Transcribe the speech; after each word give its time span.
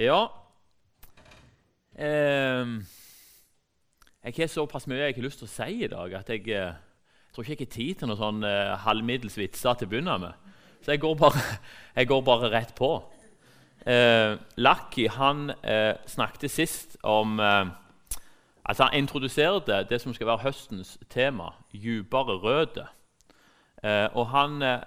Ja 0.00 0.30
eh, 1.98 2.66
Jeg 4.24 4.34
har 4.36 4.46
såpass 4.48 4.86
mye 4.88 5.02
jeg 5.02 5.14
har 5.18 5.26
lyst 5.26 5.42
til 5.42 5.48
å 5.48 5.52
si 5.52 5.82
i 5.84 5.90
dag 5.92 6.14
at 6.16 6.30
jeg, 6.32 6.46
eh, 6.48 6.70
jeg 6.72 7.34
tror 7.34 7.44
ikke 7.44 7.52
jeg 7.52 7.66
har 7.66 7.74
tid 7.74 7.98
til 8.00 8.08
noen 8.08 8.20
sånn 8.20 8.46
eh, 8.48 8.78
halvmiddels 8.80 9.36
vitser 9.36 9.76
til 9.76 9.88
å 9.88 9.90
begynne 9.90 10.14
med. 10.22 10.54
Så 10.80 10.94
jeg 10.94 11.02
går 11.02 11.18
bare, 11.20 11.42
jeg 11.98 12.08
går 12.08 12.22
bare 12.24 12.48
rett 12.54 12.72
på. 12.78 12.88
Eh, 13.84 14.38
Lucky 14.56 15.04
han 15.18 15.52
eh, 15.60 16.00
snakket 16.08 16.48
sist 16.52 16.96
om 17.04 17.36
eh, 17.40 17.76
Altså 18.70 18.84
Han 18.86 19.02
introduserte 19.02 19.82
det 19.88 19.98
som 19.98 20.12
skal 20.14 20.28
være 20.28 20.44
høstens 20.44 20.92
tema, 21.10 21.48
dypere 21.72 22.36
røde. 22.38 22.84
Eh, 23.82 24.06
og 24.14 24.28
han, 24.30 24.62
eh, 24.62 24.84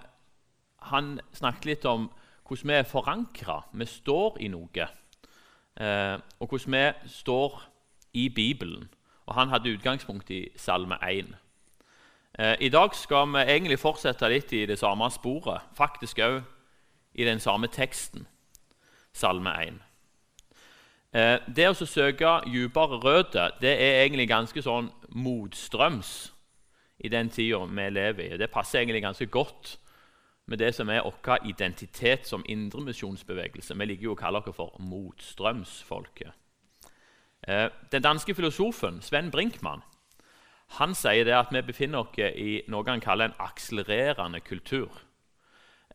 han 0.93 1.17
snakket 1.35 1.65
litt 1.65 1.87
om 1.89 2.05
hvordan 2.47 2.69
vi 2.69 2.77
er 2.77 2.87
forankra. 2.87 3.57
Vi 3.73 3.85
står 3.85 4.37
i 4.39 4.47
noe. 4.53 4.87
Eh, 5.81 6.19
og 6.39 6.47
hvordan 6.47 6.73
vi 6.73 7.09
står 7.09 7.63
i 8.13 8.29
Bibelen. 8.29 8.89
Og 9.25 9.35
han 9.35 9.49
hadde 9.49 9.73
utgangspunkt 9.73 10.29
i 10.29 10.47
Salme 10.55 10.97
1. 11.11 11.35
Eh, 12.39 12.55
I 12.59 12.69
dag 12.69 12.95
skal 12.95 13.27
vi 13.27 13.37
egentlig 13.37 13.79
fortsette 13.79 14.29
litt 14.29 14.53
i 14.53 14.65
det 14.65 14.79
samme 14.79 15.09
sporet, 15.11 15.61
faktisk 15.77 16.19
òg 16.19 16.41
i 17.13 17.25
den 17.25 17.39
samme 17.39 17.67
teksten, 17.67 18.27
Salme 19.13 19.53
1. 19.67 19.81
Eh, 21.13 21.39
det 21.55 21.69
å 21.69 21.85
søke 21.85 22.39
dypere 22.45 22.97
røtter 22.97 23.53
det 23.61 23.73
er 23.77 24.01
egentlig 24.01 24.27
ganske 24.27 24.61
sånn 24.61 24.89
motstrøms 25.09 26.33
i 26.97 27.09
den 27.09 27.29
tida 27.29 27.65
vi 27.69 27.89
lever 27.89 28.23
i. 28.23 28.37
Det 28.37 28.49
passer 28.49 28.81
egentlig 28.81 29.03
ganske 29.03 29.25
godt 29.25 29.77
med 30.45 30.57
det 30.57 30.73
som 30.75 30.89
er 30.89 31.05
vår 31.05 31.45
identitet 31.47 32.27
som 32.27 32.43
indremisjonsbevegelse. 32.49 33.77
Vi 33.77 33.85
liker 33.85 34.09
jo 34.09 34.15
å 34.15 34.19
kalle 34.19 34.41
oss 34.41 34.55
for 34.55 34.75
motstrømsfolket. 34.79 36.33
Eh, 37.47 37.69
den 37.91 38.03
danske 38.03 38.35
filosofen 38.35 39.01
Sven 39.01 39.31
Brinkmann 39.31 39.83
han 40.79 40.95
sier 40.95 41.25
det 41.27 41.35
at 41.35 41.51
vi 41.51 41.61
befinner 41.61 41.99
oss 41.99 42.17
i 42.17 42.63
noe 42.71 42.87
han 42.87 43.03
kaller 43.03 43.29
en 43.29 43.41
akselererende 43.43 44.39
kultur. 44.39 44.89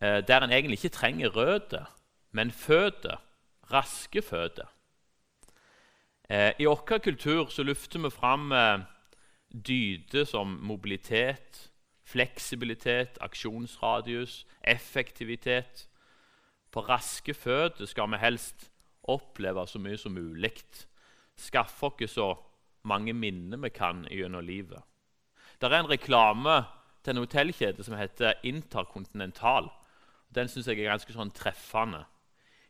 Eh, 0.01 0.21
der 0.21 0.45
en 0.45 0.53
egentlig 0.53 0.79
ikke 0.79 0.95
trenger 0.95 1.35
røtter, 1.35 1.89
men 2.31 2.51
føtter. 2.51 3.17
Raske 3.73 4.23
føtter. 4.23 4.69
Eh, 6.31 6.53
I 6.59 6.67
vår 6.69 6.99
kultur 6.99 7.49
så 7.51 7.63
lufter 7.63 7.99
vi 7.99 8.11
fram 8.11 8.53
dyder 9.51 10.25
som 10.25 10.59
mobilitet, 10.63 11.68
fleksibilitet, 12.09 13.19
aksjonsradius, 13.21 14.47
effektivitet. 14.65 15.89
På 16.73 16.81
raske 16.81 17.35
føtter 17.35 17.89
skal 17.89 18.11
vi 18.13 18.21
helst 18.23 18.71
oppleve 19.09 19.67
så 19.69 19.81
mye 19.81 19.99
som 20.01 20.17
mulig. 20.17 20.53
Skaffe 21.37 21.91
oss 21.91 22.17
så 22.17 22.35
mange 22.89 23.13
minner 23.13 23.61
vi 23.61 23.69
kan 23.69 24.07
gjennom 24.11 24.45
livet. 24.45 24.83
Det 25.61 25.69
er 25.69 25.81
en 25.81 25.91
reklame 25.91 26.63
til 27.05 27.17
en 27.17 27.25
hotellkjede 27.25 27.85
som 27.85 27.97
heter 27.99 28.41
Intercontinental. 28.43 29.69
Den 30.35 30.49
syns 30.49 30.69
jeg 30.69 30.81
er 30.81 30.93
ganske 30.93 31.13
sånn 31.13 31.33
treffende. 31.35 32.05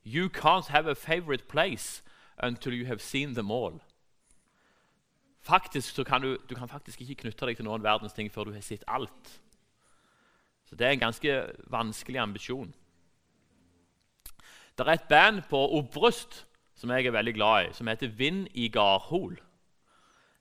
You 0.05 0.28
can't 0.28 0.70
have 0.70 0.89
a 0.89 0.94
favorite 0.94 1.48
place 1.48 2.03
until 2.42 2.72
you 2.72 2.86
have 2.86 3.03
seen 3.03 3.34
them 3.34 3.50
all. 3.50 3.81
Faktisk 5.41 5.94
så 5.94 6.05
kan 6.05 6.22
du, 6.22 6.36
du 6.48 6.55
kan 6.55 6.69
faktisk 6.69 7.00
ikke 7.00 7.22
knytte 7.22 7.47
deg 7.47 7.56
til 7.56 7.69
noen 7.69 7.84
verdens 7.84 8.17
ting 8.17 8.31
før 8.33 8.48
du 8.48 8.56
har 8.56 8.64
sett 8.64 8.84
alt. 8.86 9.41
Så 10.69 10.77
Det 10.77 10.86
er 10.86 10.91
en 10.91 11.06
ganske 11.06 11.34
vanskelig 11.67 12.20
ambisjon. 12.20 12.75
Det 14.78 14.86
er 14.86 14.92
et 14.92 15.09
band 15.09 15.42
på 15.50 15.59
Obrust 15.78 16.44
som 16.78 16.91
jeg 16.91 17.06
er 17.06 17.14
veldig 17.14 17.34
glad 17.34 17.66
i, 17.66 17.72
som 17.75 17.89
heter 17.91 18.12
Vind 18.14 18.47
i 18.55 18.69
Garhol. 18.69 19.39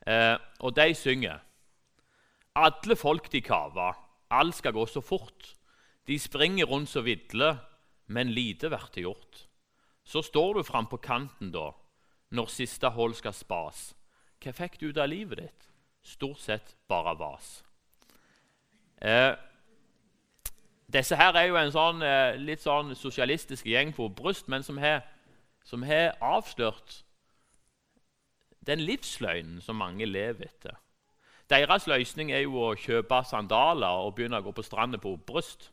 Eh, 0.07 0.37
og 0.59 0.75
de 0.75 0.93
synger 0.95 1.39
Alle 2.55 2.95
folk 2.95 3.31
de 3.31 3.41
kaver, 3.41 3.93
alt 4.29 4.55
skal 4.55 4.73
gå 4.73 4.85
så 4.85 5.01
fort. 5.01 5.55
De 6.07 6.19
springer 6.19 6.65
rundt 6.65 6.89
så 6.89 7.01
vidle, 7.01 7.57
men 8.07 8.29
lite 8.29 8.69
blir 8.69 9.03
gjort. 9.03 9.47
Så 10.03 10.21
står 10.21 10.53
du 10.53 10.63
fram 10.63 10.87
på 10.87 10.97
kanten 10.97 11.51
da, 11.51 11.71
når 12.31 12.47
siste 12.47 12.89
hull 12.89 13.13
skal 13.15 13.33
spas. 13.33 13.93
Hva 14.43 14.53
fikk 14.53 14.77
du 14.79 14.89
ut 14.91 14.99
av 15.01 15.09
livet 15.09 15.41
ditt? 15.41 15.67
Stort 16.05 16.39
sett 16.39 16.75
bare 16.87 17.15
vas. 17.19 17.63
Eh, 19.01 19.33
disse 20.87 21.17
her 21.19 21.35
er 21.35 21.49
jo 21.49 21.57
en 21.59 21.73
sånn, 21.73 22.01
eh, 22.01 22.37
litt 22.39 22.63
sånn 22.63 22.95
sosialistisk 22.95 23.65
gjeng 23.65 23.93
på 23.93 24.07
bryst, 24.15 24.47
men 24.47 24.63
som 24.63 24.77
har, 24.77 25.03
som 25.63 25.83
har 25.83 26.15
avslørt 26.21 27.03
den 28.67 28.79
livsløgnen 28.79 29.61
som 29.61 29.79
mange 29.79 30.05
lever 30.05 30.47
etter. 30.47 30.77
Deres 31.49 31.87
løsning 31.87 32.31
er 32.31 32.43
jo 32.43 32.59
å 32.59 32.75
kjøpe 32.75 33.21
sandaler 33.23 34.03
og 34.03 34.15
begynne 34.15 34.39
å 34.41 34.43
gå 34.43 34.51
på 34.55 34.65
stranda 34.65 34.99
på 34.99 35.15
bryst. 35.27 35.71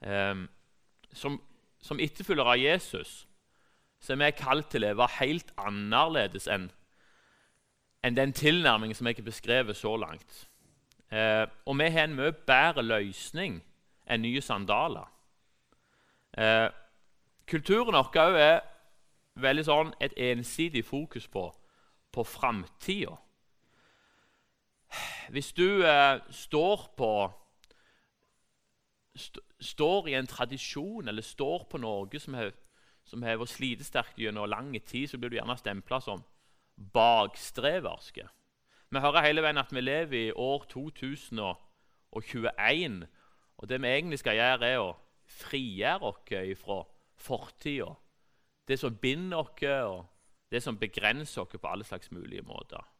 Eh, 0.00 0.44
som, 1.12 1.40
som 1.80 2.00
etterfølger 2.00 2.44
av 2.44 2.60
Jesus 2.60 3.26
så 4.04 4.12
er 4.12 4.20
vi 4.20 4.30
kalt 4.36 4.68
til 4.68 4.84
å 4.84 4.88
leve 4.90 5.08
helt 5.16 5.52
annerledes 5.56 6.48
enn 6.50 6.68
enn 8.04 8.16
den 8.16 8.32
tilnærmingen 8.32 8.94
som 8.94 9.06
jeg 9.06 9.16
har 9.16 9.24
beskrevet 9.24 9.76
så 9.76 9.96
langt. 9.96 10.48
Eh, 11.12 11.46
og 11.66 11.78
vi 11.78 11.88
har 11.90 12.04
en 12.04 12.16
mye 12.16 12.32
bedre 12.32 12.82
løsning 12.82 13.62
enn 14.06 14.22
nye 14.22 14.40
sandaler. 14.44 15.08
Eh, 16.38 16.68
kulturen 17.46 17.96
vår 17.96 18.36
er 18.36 18.60
veldig 19.40 19.64
sånn 19.64 19.94
et 20.00 20.12
ensidig 20.16 20.84
fokus 20.84 21.28
på, 21.28 21.46
på 22.12 22.24
framtida. 22.24 23.16
Hvis 25.30 25.52
du 25.52 25.86
eh, 25.86 26.20
står 26.30 26.90
på 26.96 27.14
st 29.14 29.40
står 29.64 30.08
i 30.10 30.14
en 30.18 30.26
tradisjon 30.26 31.08
eller 31.08 31.22
står 31.22 31.62
på 31.70 31.78
noe 31.80 32.18
som 32.20 32.34
har, 32.36 32.50
vært 33.38 33.48
slitesterkt 33.48 34.18
gjennom 34.20 34.50
lang 34.50 34.74
tid, 34.84 35.08
så 35.08 35.16
blir 35.16 35.30
du 35.30 35.36
gjerne 35.38 35.56
stempla 35.56 36.00
som 36.04 36.20
bakstreverske. 36.92 38.28
Vi 38.90 38.98
hører 39.00 39.26
hele 39.26 39.42
veien 39.42 39.58
at 39.58 39.74
vi 39.74 39.80
lever 39.80 40.28
i 40.28 40.32
år 40.32 40.64
2021. 40.70 43.06
Og 43.58 43.68
det 43.68 43.82
vi 43.82 43.88
egentlig 43.88 44.18
skal 44.18 44.34
gjøre, 44.38 44.68
er 44.68 44.78
å 44.82 44.96
frigjøre 45.24 46.02
oss 46.10 46.58
fra 46.60 46.84
fortida. 47.16 47.94
Det 48.68 48.78
som 48.78 48.96
binder 48.96 49.38
oss, 49.38 49.62
og 49.62 50.06
det 50.50 50.62
som 50.62 50.78
begrenser 50.78 51.42
oss 51.42 51.60
på 51.60 51.68
alle 51.68 51.84
slags 51.84 52.12
mulige 52.12 52.42
måter. 52.42 52.94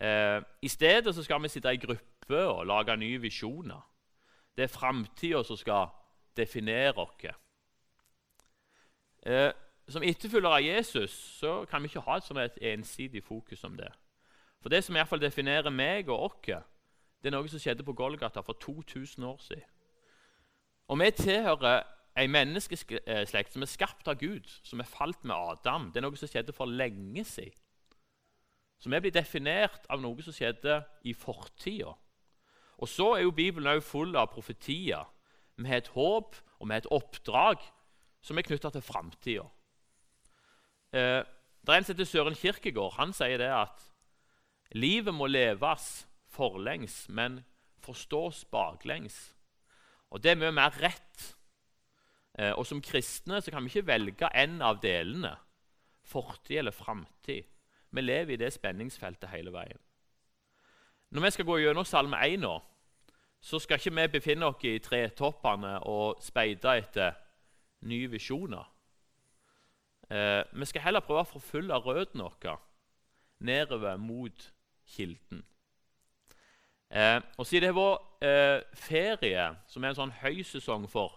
Eh, 0.00 0.42
I 0.62 0.68
stedet 0.68 1.24
skal 1.24 1.42
vi 1.42 1.48
sitte 1.48 1.74
i 1.74 1.76
gruppe 1.76 2.46
og 2.46 2.66
lage 2.66 2.96
nye 2.96 3.20
visjoner. 3.20 3.80
Det 4.56 4.64
er 4.64 4.72
framtida 4.72 5.42
som 5.44 5.56
skal 5.56 5.86
definere 6.36 6.94
oss. 6.96 7.26
Eh, 9.26 9.52
som 9.88 10.04
etterfølger 10.06 10.48
av 10.48 10.62
Jesus 10.62 11.14
så 11.40 11.64
kan 11.70 11.82
vi 11.82 11.90
ikke 11.90 12.04
ha 12.06 12.16
et, 12.16 12.26
sånn 12.26 12.38
et 12.38 12.58
ensidig 12.72 13.24
fokus 13.24 13.64
om 13.64 13.74
det. 13.76 13.90
For 14.62 14.70
Det 14.70 14.84
som 14.84 14.94
i 14.94 15.00
hvert 15.00 15.10
fall 15.10 15.22
definerer 15.22 15.74
meg 15.74 16.08
og 16.08 16.28
oss, 16.28 16.62
det 17.22 17.30
er 17.30 17.34
noe 17.34 17.50
som 17.50 17.58
skjedde 17.62 17.86
på 17.86 17.94
Golgata 17.98 18.42
for 18.42 18.58
2000 18.62 19.24
år 19.24 19.40
siden. 19.42 19.66
Og 20.88 20.98
vi 20.98 21.10
tilhører 21.10 21.82
en 22.16 22.30
menneskeslekt 22.30 23.52
som 23.52 23.62
er 23.62 23.70
skapt 23.70 24.08
av 24.08 24.18
Gud, 24.20 24.48
som 24.62 24.80
er 24.80 24.88
falt 24.88 25.24
med 25.24 25.34
Adam. 25.34 25.90
Det 25.90 26.00
er 26.00 26.06
noe 26.06 26.18
som 26.18 26.30
skjedde 26.30 26.54
for 26.54 26.70
lenge 26.70 27.24
siden. 27.24 27.58
Så 28.82 28.90
vi 28.90 28.98
blir 29.00 29.14
definert 29.14 29.86
av 29.90 30.02
noe 30.02 30.22
som 30.22 30.34
skjedde 30.34 30.80
i 31.06 31.14
fortida. 31.14 31.94
Og 32.82 32.90
så 32.90 33.12
er 33.14 33.22
jo 33.22 33.30
Bibelen 33.30 33.70
også 33.70 33.88
full 33.88 34.16
av 34.18 34.32
profetier. 34.32 35.06
Vi 35.56 35.68
har 35.70 35.84
et 35.84 35.92
håp 35.94 36.34
og 36.58 36.66
vi 36.66 36.74
har 36.74 36.82
et 36.82 36.90
oppdrag 36.90 37.62
som 38.22 38.38
er 38.38 38.46
knytta 38.46 38.72
til 38.74 38.82
framtida. 38.82 39.44
Eh, 40.92 41.22
det 41.62 41.72
er 41.72 41.78
en 41.78 41.84
som 41.84 41.94
heter 41.94 42.08
Søren 42.08 42.36
Kirkegård. 42.36 42.96
Han 42.98 43.14
sier 43.16 43.38
det 43.40 43.50
at 43.54 43.84
livet 44.76 45.14
må 45.14 45.26
leves 45.26 46.06
forlengs, 46.32 47.06
men 47.08 47.40
forstås 47.80 48.44
baklengs. 48.44 49.34
Og 50.10 50.22
Det 50.22 50.30
er 50.30 50.36
mye 50.36 50.52
mer 50.52 50.70
rett. 50.82 51.36
Eh, 52.38 52.52
og 52.52 52.66
Som 52.66 52.82
kristne 52.82 53.40
så 53.40 53.50
kan 53.50 53.64
vi 53.64 53.68
ikke 53.68 53.86
velge 53.86 54.28
en 54.34 54.62
av 54.62 54.80
delene, 54.82 55.36
fortid 56.04 56.58
eller 56.58 56.70
framtid. 56.70 57.44
Vi 57.90 58.00
lever 58.00 58.32
i 58.32 58.36
det 58.36 58.52
spenningsfeltet 58.52 59.28
hele 59.28 59.52
veien. 59.52 59.78
Når 61.10 61.22
vi 61.22 61.30
skal 61.30 61.44
gå 61.44 61.58
gjennom 61.58 61.84
Salme 61.84 62.16
1 62.16 62.40
nå, 62.40 62.60
så 63.40 63.58
skal 63.58 63.76
ikke 63.78 63.94
vi 63.94 64.06
befinne 64.08 64.46
oss 64.46 64.64
i 64.64 64.78
tretoppene 64.78 65.80
og 65.84 66.22
speide 66.22 66.76
etter 66.78 67.12
nye 67.82 68.08
visjoner. 68.08 68.71
Eh, 70.12 70.44
vi 70.52 70.68
skal 70.68 70.84
heller 70.84 71.00
prøve 71.00 71.24
å 71.24 71.30
forfølge 71.30 71.78
røttene 71.80 72.26
våre 72.28 72.58
nedover 73.40 73.96
mot 73.96 74.52
kilden. 74.86 75.44
Eh, 76.90 77.20
og 77.38 77.46
Siden 77.46 77.62
det 77.64 77.70
har 77.72 77.78
vært 77.78 78.26
eh, 78.28 78.76
ferie, 78.76 79.46
som 79.66 79.84
er 79.84 79.92
en 79.92 80.00
sånn 80.02 80.18
høysesong 80.20 80.84
for, 80.92 81.14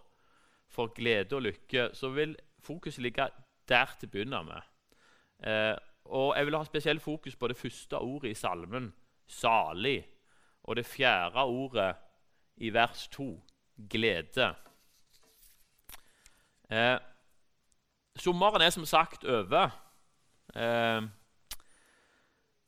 for 0.71 0.93
glede 0.95 1.35
og 1.35 1.43
lykke, 1.43 1.89
så 1.93 2.13
vil 2.15 2.37
fokuset 2.63 3.03
ligge 3.03 3.27
der 3.67 3.91
til 3.99 4.07
å 4.07 4.13
begynne 4.13 4.41
med. 4.47 4.71
Eh, 5.43 5.75
og 6.05 6.35
Jeg 6.37 6.45
vil 6.45 6.57
ha 6.57 6.63
spesielt 6.65 7.03
fokus 7.03 7.35
på 7.35 7.49
det 7.51 7.57
første 7.57 7.97
ordet 7.97 8.31
i 8.31 8.39
salmen, 8.39 8.93
'salig', 9.27 10.05
og 10.63 10.75
det 10.75 10.85
fjerde 10.85 11.43
ordet 11.43 11.95
i 12.57 12.69
vers 12.69 13.07
2, 13.07 13.41
'glede'. 13.77 14.55
Eh, 16.69 16.99
sommeren 18.19 18.63
er 18.63 18.73
som 18.73 18.85
sagt 18.85 19.25
over. 19.25 19.73
Eh, 20.55 21.01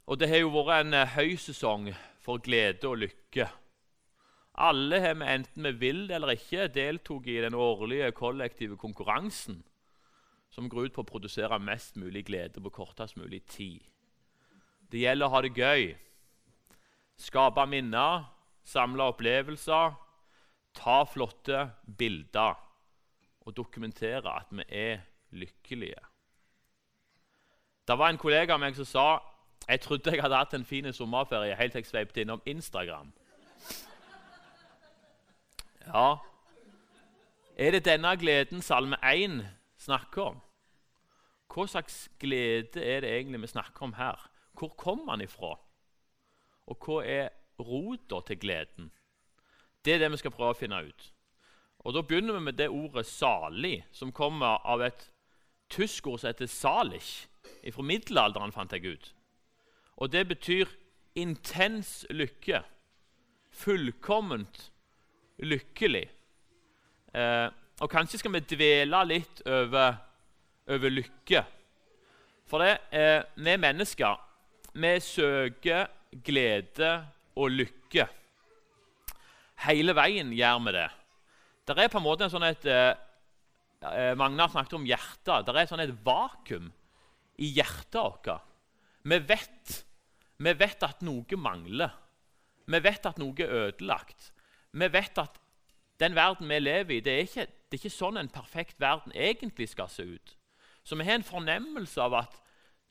og 0.07 0.19
det 0.19 0.29
har 0.31 0.43
jo 0.43 0.51
vært 0.55 0.85
en 0.85 0.97
eh, 0.97 1.15
høysesong 1.15 1.89
for 2.23 2.43
glede 2.43 2.87
og 2.87 3.01
lykke. 3.03 3.47
Alle 4.57 4.99
har 5.03 5.17
vi, 5.19 5.27
enten 5.29 5.67
vi 5.69 5.73
vil 5.77 6.07
eller 6.11 6.33
ikke, 6.33 6.67
deltok 6.73 7.27
i 7.29 7.41
den 7.43 7.53
årlige 7.53 8.11
kollektive 8.17 8.77
konkurransen 8.77 9.61
som 10.49 10.69
går 10.71 10.87
ut 10.87 10.95
på 10.95 11.03
å 11.03 11.07
produsere 11.11 11.59
mest 11.61 11.99
mulig 11.99 12.23
glede 12.29 12.63
på 12.63 12.71
kortest 12.73 13.17
mulig 13.19 13.43
tid. 13.51 13.83
Det 14.89 15.03
gjelder 15.03 15.27
å 15.27 15.33
ha 15.35 15.41
det 15.43 15.51
gøy, 15.53 15.91
skape 17.19 17.65
minner, 17.69 18.25
samle 18.65 19.09
opplevelser, 19.11 19.93
ta 20.77 20.97
flotte 21.09 21.67
bilder 21.99 22.57
og 23.45 23.55
dokumentere 23.55 24.33
at 24.39 24.49
vi 24.55 24.65
er 24.71 25.03
lykkelige. 25.31 26.03
Det 27.87 27.97
var 27.97 28.09
en 28.09 28.17
kollega 28.17 28.53
av 28.53 28.59
meg 28.59 28.75
som 28.75 28.85
sa 28.85 29.07
jeg 29.67 29.81
trodde 29.81 30.11
jeg 30.11 30.21
hadde 30.21 30.37
hatt 30.39 30.53
en 30.53 30.65
fin 30.65 30.93
sommerferie 30.93 31.55
helt 31.55 31.71
til 31.71 31.81
jeg 31.81 31.89
sveipet 31.89 32.21
innom 32.23 32.41
Instagram. 32.45 33.11
Ja, 35.87 36.17
er 37.57 37.71
det 37.71 37.85
denne 37.85 38.17
gleden 38.17 38.61
Salme 38.61 38.97
1 39.03 39.47
snakker 39.77 40.21
om? 40.21 40.41
Hva 41.49 41.65
slags 41.67 42.09
glede 42.19 42.83
er 42.83 43.01
det 43.01 43.09
egentlig 43.09 43.41
vi 43.41 43.47
snakker 43.47 43.83
om 43.83 43.93
her? 43.97 44.29
Hvor 44.53 44.69
kommer 44.77 45.15
den 45.15 45.25
ifra? 45.25 45.55
Og 46.67 46.85
hva 46.85 47.01
er 47.05 47.29
rota 47.59 48.19
til 48.27 48.39
gleden? 48.39 48.91
Det 49.85 49.93
er 49.93 49.97
det 49.97 50.11
vi 50.11 50.19
skal 50.21 50.31
prøve 50.31 50.53
å 50.53 50.59
finne 50.59 50.83
ut. 50.85 51.13
Og 51.79 51.93
Da 51.93 52.01
begynner 52.01 52.33
vi 52.33 52.39
med 52.39 52.53
det 52.53 52.69
ordet 52.69 53.05
'salig', 53.05 53.83
som 53.91 54.11
kommer 54.11 54.61
av 54.65 54.81
et 54.81 55.11
tysk 55.69 56.07
ord 56.07 56.19
som 56.19 56.27
heter 56.27 56.45
'salich'. 56.47 57.27
Fra 57.71 57.81
middelalderen, 57.81 58.51
fant 58.51 58.71
jeg 58.71 58.85
ut. 58.85 59.13
Og 59.97 60.11
Det 60.11 60.27
betyr 60.27 60.65
intens 61.15 62.05
lykke. 62.09 62.61
Fullkomment 63.51 64.71
lykkelig. 65.39 66.09
Eh, 67.13 67.49
og 67.81 67.89
Kanskje 67.89 68.17
skal 68.17 68.33
vi 68.33 68.39
dvele 68.39 69.03
litt 69.05 69.41
over, 69.45 69.97
over 70.67 70.89
lykke. 70.89 71.45
For 72.45 72.63
det, 72.63 72.77
eh, 72.91 73.23
vi 73.35 73.57
mennesker 73.57 74.15
vi 74.73 74.99
søker 74.99 75.87
glede 76.23 77.05
og 77.35 77.51
lykke. 77.51 78.07
Hele 79.65 79.95
veien 79.97 80.31
gjør 80.33 80.59
vi 80.65 80.73
det. 80.75 80.89
Det 81.67 81.77
er 81.77 81.89
på 81.91 81.97
en 81.97 82.05
måte 82.05 82.27
en 82.27 82.31
sånn 82.31 82.45
et 82.45 82.65
eh, 82.69 82.93
Magnar 83.81 84.49
snakket 84.49 84.73
om 84.79 84.87
hjertet. 84.89 85.45
Det 85.45 85.53
er 85.53 85.69
sånn 85.69 85.83
et 85.83 85.95
vakuum 86.05 86.71
i 87.37 87.51
hjertet 87.53 87.99
vårt. 87.99 88.47
Vi 89.07 89.19
vet, 89.29 89.75
vi 90.43 90.53
vet 90.57 90.83
at 90.83 91.03
noe 91.05 91.39
mangler. 91.39 91.93
Vi 92.67 92.79
vet 92.83 93.05
at 93.07 93.19
noe 93.21 93.37
er 93.43 93.53
ødelagt. 93.67 94.31
Vi 94.73 94.89
vet 94.91 95.21
at 95.21 95.37
den 96.01 96.17
verden 96.17 96.49
vi 96.49 96.59
lever 96.59 96.97
i, 96.97 97.01
det 97.01 97.13
er, 97.13 97.23
ikke, 97.25 97.45
det 97.47 97.77
er 97.77 97.81
ikke 97.81 97.93
sånn 97.93 98.19
en 98.21 98.33
perfekt 98.33 98.81
verden 98.81 99.15
egentlig 99.15 99.69
skal 99.71 99.89
se 99.89 100.05
ut. 100.05 100.35
Så 100.83 100.97
vi 100.97 101.07
har 101.07 101.17
en 101.17 101.25
fornemmelse 101.25 102.01
av 102.01 102.15
at 102.19 102.35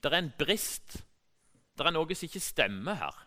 det 0.03 0.11
er 0.11 0.19
en 0.19 0.33
brist. 0.39 0.99
Det 1.77 1.87
er 1.87 1.95
noe 1.95 2.17
som 2.17 2.29
ikke 2.29 2.43
stemmer 2.43 2.99
her. 2.99 3.21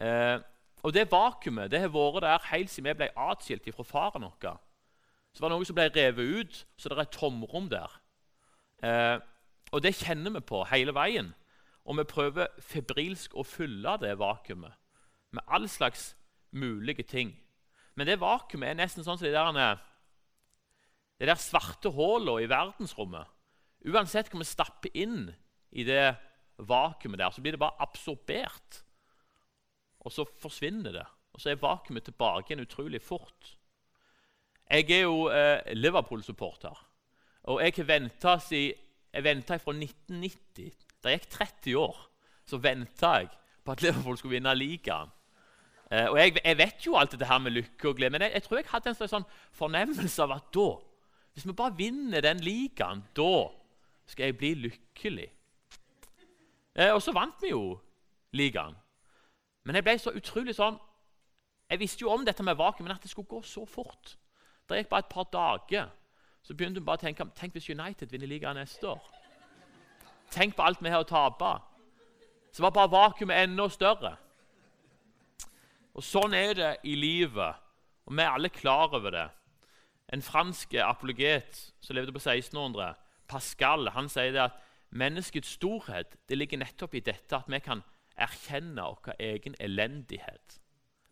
Eh, 0.00 0.36
og 0.80 0.94
det 0.96 1.10
vakuumet 1.12 1.70
det 1.72 1.82
har 1.82 1.92
vært 1.92 2.24
der 2.24 2.50
helt 2.50 2.72
siden 2.72 2.88
vi 2.88 2.98
ble 3.02 3.10
atskilt 3.28 3.68
fra 3.76 3.86
faren 3.86 4.26
vår. 4.28 4.60
Så 5.32 5.42
var 5.42 5.50
det 5.50 5.58
noe 5.58 5.68
som 5.68 5.76
ble 5.78 5.88
revet 5.94 6.32
ut, 6.40 6.62
så 6.76 6.90
det 6.90 6.96
er 6.96 7.04
et 7.04 7.14
tomrom 7.14 7.68
der. 7.70 7.92
Eh, 8.82 9.18
og 9.70 9.82
det 9.84 9.94
kjenner 10.00 10.34
vi 10.34 10.42
på 10.42 10.64
hele 10.70 10.94
veien. 10.96 11.30
Og 11.86 11.98
vi 11.98 12.06
prøver 12.08 12.50
febrilsk 12.62 13.36
å 13.38 13.46
fylle 13.46 13.96
det 14.02 14.16
vakuumet 14.20 14.74
med 15.34 15.46
all 15.46 15.68
slags 15.70 16.14
mulige 16.50 17.06
ting. 17.06 17.32
Men 17.94 18.08
det 18.08 18.20
vakuumet 18.22 18.72
er 18.72 18.80
nesten 18.82 19.06
sånn 19.06 19.18
som 19.20 19.26
de 19.26 19.34
der, 19.34 19.78
de 21.20 21.28
der 21.30 21.40
svarte 21.40 21.92
hullene 21.94 22.42
i 22.44 22.50
verdensrommet. 22.50 23.30
Uansett 23.90 24.28
hva 24.32 24.42
vi 24.42 24.48
stapper 24.48 24.98
inn 24.98 25.30
i 25.70 25.86
det 25.86 26.16
vakuumet 26.58 27.20
der, 27.22 27.32
så 27.32 27.42
blir 27.42 27.56
det 27.56 27.62
bare 27.62 27.78
absorbert. 27.80 28.82
Og 30.00 30.12
så 30.12 30.26
forsvinner 30.42 30.94
det. 30.98 31.06
Og 31.32 31.42
så 31.42 31.52
er 31.52 31.62
vakuumet 31.62 32.08
tilbake 32.08 32.50
igjen 32.50 32.66
utrolig 32.66 33.00
fort. 33.04 33.54
Jeg 34.70 34.90
er 34.90 35.00
jo 35.02 35.28
eh, 35.28 35.74
Liverpool-supporter. 35.74 36.86
Og 37.50 37.62
jeg 37.64 37.72
har 37.76 37.88
venta 39.22 39.56
fra 39.58 39.72
1990. 39.74 40.74
Det 41.02 41.14
gikk 41.16 41.30
30 41.30 41.76
år. 41.76 41.96
Så 42.46 42.60
venta 42.62 43.14
jeg 43.18 43.32
på 43.64 43.72
at 43.72 43.82
Liverpool 43.82 44.18
skulle 44.18 44.36
vinne 44.36 44.54
ligaen. 44.54 45.10
Eh, 45.90 46.06
og 46.06 46.18
jeg, 46.18 46.36
jeg, 46.44 46.58
vet 46.58 46.86
jo 46.86 46.94
alt 46.96 47.12
dette 47.12 47.26
her 47.26 47.38
med 47.42 47.56
lykke 47.56 47.88
og 47.88 47.96
glede, 47.96 48.12
men 48.14 48.22
jeg, 48.22 48.32
jeg 48.32 48.42
tror 48.42 48.60
jeg 48.60 48.70
hadde 48.70 48.92
en 48.92 48.98
slags 48.98 49.14
sånn 49.16 49.26
fornemmelse 49.58 50.22
av 50.22 50.36
at 50.36 50.46
da, 50.54 50.68
hvis 51.34 51.46
vi 51.48 51.56
bare 51.58 51.74
vinner 51.78 52.22
den 52.22 52.42
ligaen, 52.46 53.02
da 53.16 53.48
skal 54.06 54.28
jeg 54.28 54.38
bli 54.38 54.52
lykkelig. 54.68 55.26
Eh, 56.78 56.92
og 56.94 57.02
så 57.02 57.14
vant 57.16 57.42
vi 57.42 57.50
jo 57.50 57.74
ligaen. 58.38 58.78
Men 59.66 59.80
jeg 59.80 59.86
ble 59.86 59.96
så 60.00 60.14
utrolig 60.16 60.54
sånn 60.56 60.78
Jeg 61.70 61.78
visste 61.82 62.02
jo 62.02 62.10
om 62.10 62.22
dette 62.26 62.42
med 62.42 62.56
vakuum, 62.58 62.86
men 62.86 62.96
at 62.96 63.02
det 63.02 63.10
skulle 63.12 63.30
gå 63.30 63.42
så 63.46 63.62
fort. 63.68 64.16
Det 64.70 64.84
gikk 64.84 64.90
bare 64.92 65.02
et 65.02 65.10
par 65.10 65.26
dager. 65.32 65.88
Så 66.42 66.54
begynte 66.54 66.78
hun 66.78 66.86
bare 66.86 67.00
å 67.00 67.02
tenke 67.02 67.26
tenk 67.36 67.56
hvis 67.56 67.68
United 67.72 68.12
vinner 68.12 68.30
ligaen 68.30 68.56
neste 68.56 68.86
år. 68.86 69.02
Tenk 70.30 70.54
på 70.56 70.62
alt 70.62 70.82
vi 70.82 70.92
har 70.92 71.02
å 71.02 71.08
tape. 71.08 71.50
Så 72.54 72.62
var 72.62 72.74
bare 72.74 72.92
vakuumet 72.92 73.42
enda 73.42 73.66
større. 73.70 74.14
Og 75.94 76.06
Sånn 76.06 76.34
er 76.38 76.54
det 76.54 76.70
i 76.86 76.94
livet, 76.94 77.58
og 78.06 78.14
vi 78.14 78.22
er 78.22 78.30
alle 78.30 78.50
klar 78.54 78.94
over 78.94 79.10
det. 79.10 79.26
En 80.14 80.22
fransk 80.22 80.74
apologet 80.82 81.58
som 81.82 81.98
levde 81.98 82.14
på 82.14 82.22
1600, 82.22 82.94
Pascal, 83.30 83.90
han 83.94 84.08
sier 84.10 84.32
det 84.34 84.46
at 84.48 84.62
menneskets 84.90 85.56
storhet 85.58 86.16
det 86.30 86.38
ligger 86.38 86.62
nettopp 86.62 86.94
i 86.98 87.04
dette 87.06 87.36
at 87.36 87.50
vi 87.50 87.60
kan 87.62 87.82
erkjenne 88.18 88.86
vår 88.86 89.18
egen 89.18 89.54
elendighet. 89.62 90.58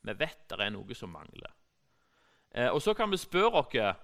Vi 0.02 0.14
vet 0.18 0.46
det 0.50 0.62
er 0.62 0.74
noe 0.74 0.98
som 0.98 1.10
mangler. 1.14 1.57
Eh, 2.54 2.68
og 2.68 2.82
Så 2.82 2.94
kan 2.94 3.10
vi 3.10 3.16
spørre 3.16 3.62
oss, 3.62 3.96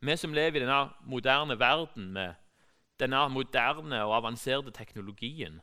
vi 0.00 0.16
som 0.16 0.34
lever 0.34 0.56
i 0.56 0.64
denne 0.64 0.90
moderne 1.06 1.58
verden 1.58 2.12
med 2.12 2.34
denne 2.98 3.28
moderne 3.28 4.04
og 4.04 4.16
avanserte 4.16 4.70
teknologien 4.70 5.60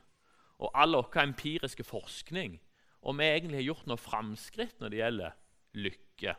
og 0.58 0.70
all 0.74 0.96
vår 0.96 1.22
empiriske 1.22 1.84
forskning 1.84 2.60
om 3.02 3.18
vi 3.18 3.24
egentlig 3.24 3.60
har 3.60 3.68
gjort 3.70 3.86
noe 3.88 4.00
framskritt 4.00 4.80
når 4.80 4.92
det 4.92 4.98
gjelder 5.00 5.36
lykke. 5.72 6.34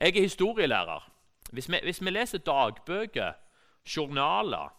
Jeg 0.00 0.16
er 0.16 0.22
historielærer. 0.22 1.10
Hvis 1.52 1.68
vi, 1.68 1.80
hvis 1.82 2.00
vi 2.00 2.10
leser 2.10 2.38
dagbøker, 2.38 3.32
journaler 3.84 4.72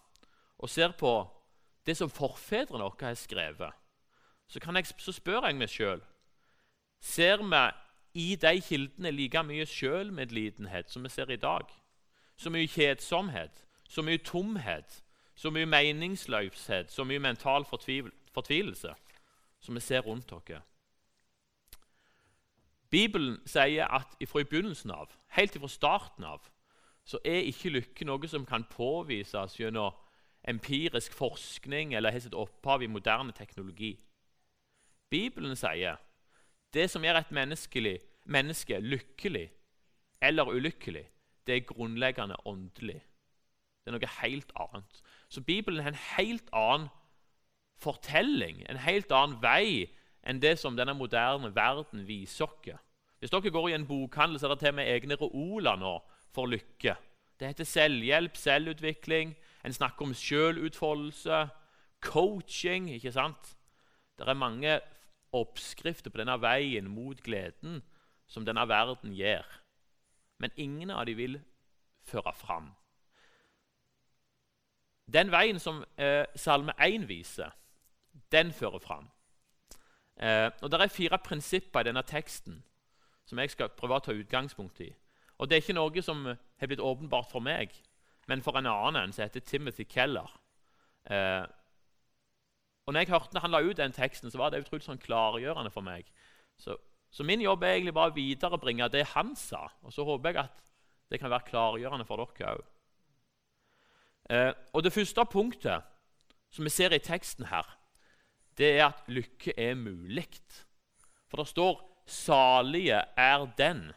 og 0.57 0.69
ser 0.69 0.91
på 0.97 1.27
det 1.85 1.97
som 1.97 2.09
forfedrene 2.09 2.85
våre 2.85 3.05
har 3.05 3.17
skrevet, 3.17 3.73
så, 4.47 4.59
jeg, 4.59 4.85
så 4.97 5.11
spør 5.11 5.45
jeg 5.47 5.55
meg 5.55 5.69
sjøl 5.69 6.01
Ser 7.01 7.41
vi 7.41 7.61
i 8.13 8.35
de 8.35 8.61
kildene 8.61 9.11
like 9.11 9.43
mye 9.43 9.65
sjølmedlidenhet 9.65 10.91
som 10.91 11.03
vi 11.03 11.09
ser 11.09 11.29
i 11.31 11.39
dag? 11.39 11.67
Så 12.37 12.49
mye 12.49 12.67
kjedsomhet, 12.67 13.65
så 13.89 14.01
mye 14.01 14.17
tomhet, 14.17 15.03
så 15.35 15.49
mye 15.49 15.65
meningsløshet, 15.65 16.91
så 16.91 17.03
mye 17.03 17.19
mental 17.19 17.65
fortvilelse? 17.65 18.95
som 19.61 19.75
vi 19.75 19.79
ser 19.79 19.99
rundt 19.99 20.31
oss. 20.31 20.61
Bibelen 22.89 23.37
sier 23.47 23.87
at 23.87 24.17
fra 24.27 24.43
begynnelsen 24.43 24.91
av, 24.91 25.11
helt 25.37 25.55
fra 25.55 25.67
starten 25.67 26.25
av, 26.27 26.43
så 27.05 27.21
er 27.25 27.47
ikke 27.47 27.71
lykke 27.71 28.05
noe 28.05 28.27
som 28.27 28.45
kan 28.45 28.65
påvises 28.69 29.55
gjennom 29.59 29.95
empirisk 30.47 31.13
forskning 31.13 31.93
eller 31.93 32.11
har 32.11 32.19
sitt 32.19 32.35
opphav 32.35 32.81
i 32.81 32.89
moderne 32.89 33.31
teknologi. 33.31 33.93
Bibelen 35.09 35.55
sier 35.55 36.01
det 36.73 36.87
som 36.91 37.03
gjør 37.03 37.21
et 37.21 37.33
menneske 38.25 38.79
lykkelig 38.79 39.49
eller 40.21 40.51
ulykkelig, 40.53 41.05
det 41.47 41.55
er 41.55 41.65
grunnleggende 41.67 42.37
åndelig. 42.45 43.01
Det 43.81 43.89
er 43.89 43.97
noe 43.97 44.09
helt 44.21 44.51
annet. 44.55 45.01
Så 45.29 45.41
Bibelen 45.41 45.81
har 45.81 45.91
en 45.91 46.03
helt 46.17 46.49
annen 46.53 46.89
fortelling, 47.81 48.61
en 48.69 48.77
helt 48.77 49.11
annen 49.11 49.39
vei 49.41 49.89
enn 50.21 50.41
det 50.41 50.59
som 50.61 50.77
denne 50.77 50.93
moderne 50.93 51.49
verden 51.55 52.05
viser 52.05 52.45
oss. 52.45 52.77
Hvis 53.19 53.33
dere 53.33 53.53
går 53.53 53.69
i 53.69 53.73
en 53.77 53.85
bokhandel, 53.85 54.39
så 54.39 54.47
er 54.47 54.55
det 54.55 54.63
til 54.63 54.75
med 54.77 54.89
egne 54.89 55.17
reoler 55.17 55.77
nå 55.77 55.95
for 56.33 56.49
lykke. 56.49 56.95
Det 57.37 57.49
heter 57.49 57.65
selvhjelp, 57.65 58.37
selvutvikling, 58.37 59.35
En 59.63 59.73
snakker 59.73 60.05
om 60.05 60.13
sjølutfoldelse, 60.13 61.47
coaching. 62.01 62.89
ikke 62.89 63.11
sant? 63.11 63.57
Det 64.17 64.27
er 64.27 64.33
mange 64.33 64.79
oppskrifter 65.31 66.11
på 66.11 66.21
denne 66.21 66.37
veien 66.41 66.89
mot 66.91 67.21
gleden 67.23 67.81
som 68.27 68.45
denne 68.45 68.67
verden 68.67 69.13
gir. 69.15 69.47
Men 70.39 70.51
ingen 70.55 70.89
av 70.89 71.05
dem 71.05 71.17
vil 71.17 71.39
føre 72.07 72.33
fram. 72.33 72.71
Den 75.11 75.31
veien 75.31 75.59
som 75.59 75.83
eh, 75.97 76.25
Salme 76.35 76.73
1 76.79 77.07
viser, 77.09 77.51
den 78.31 78.53
fører 78.53 78.79
fram. 78.79 79.09
Eh, 80.15 80.51
og 80.61 80.71
Det 80.71 80.81
er 80.81 80.87
fire 80.87 81.19
prinsipper 81.19 81.81
i 81.81 81.89
denne 81.89 82.03
teksten 82.07 82.63
som 83.25 83.39
jeg 83.39 83.51
skal 83.53 83.71
prøve 83.75 83.99
å 83.99 84.03
ta 84.03 84.15
utgangspunkt 84.15 84.81
i. 84.81 84.89
Og 85.37 85.49
Det 85.49 85.55
er 85.55 85.63
ikke 85.63 85.77
noe 85.77 86.01
som 86.03 86.25
har 86.25 86.67
blitt 86.67 86.83
åpenbart 86.83 87.31
for 87.31 87.39
meg, 87.39 87.73
men 88.27 88.41
for 88.41 88.57
en 88.57 88.69
annen 88.69 89.13
som 89.13 89.23
heter 89.23 89.39
Timothy 89.39 89.83
Keller. 89.83 90.29
Eh, 91.09 91.45
og 92.91 92.93
når 92.93 93.05
jeg 93.05 93.13
hørte 93.13 93.39
han 93.39 93.53
la 93.53 93.61
ut 93.63 93.77
den 93.79 93.93
teksten, 93.95 94.27
så 94.27 94.39
var 94.41 94.49
det 94.51 94.65
utrolig 94.65 94.83
sånn 94.83 94.99
klargjørende 94.99 95.69
for 95.71 95.85
meg. 95.85 96.09
Så, 96.59 96.73
så, 97.07 97.23
min 97.23 97.39
jobb 97.39 97.61
er 97.63 97.77
egentlig 97.77 97.93
bare 97.95 98.11
å 98.11 98.15
viderebringe 98.17 98.89
det 98.91 99.05
han 99.13 99.29
sa, 99.39 99.69
og 99.79 99.93
så 99.95 100.03
håper 100.03 100.33
jeg 100.33 100.41
at 100.41 100.57
det 101.07 101.21
kan 101.21 101.31
være 101.31 101.47
klargjørende 101.47 102.03
for 102.09 102.19
dere 102.19 102.49
òg. 102.57 102.65
Eh, 104.35 104.51
og 104.75 104.83
det 104.83 104.91
første 104.91 105.23
punktet 105.31 105.87
som 106.51 106.67
vi 106.67 106.73
ser 106.75 106.91
i 106.91 106.99
teksten 106.99 107.47
her, 107.47 107.69
det 108.59 108.73
er 108.73 108.89
at 108.89 109.07
lykke 109.07 109.55
er 109.55 109.79
mulig. 109.79 110.27
For 111.31 111.39
det 111.39 111.47
står 111.47 111.79
'salige 112.03 112.99
er 113.15 113.45
den'. 113.55 113.93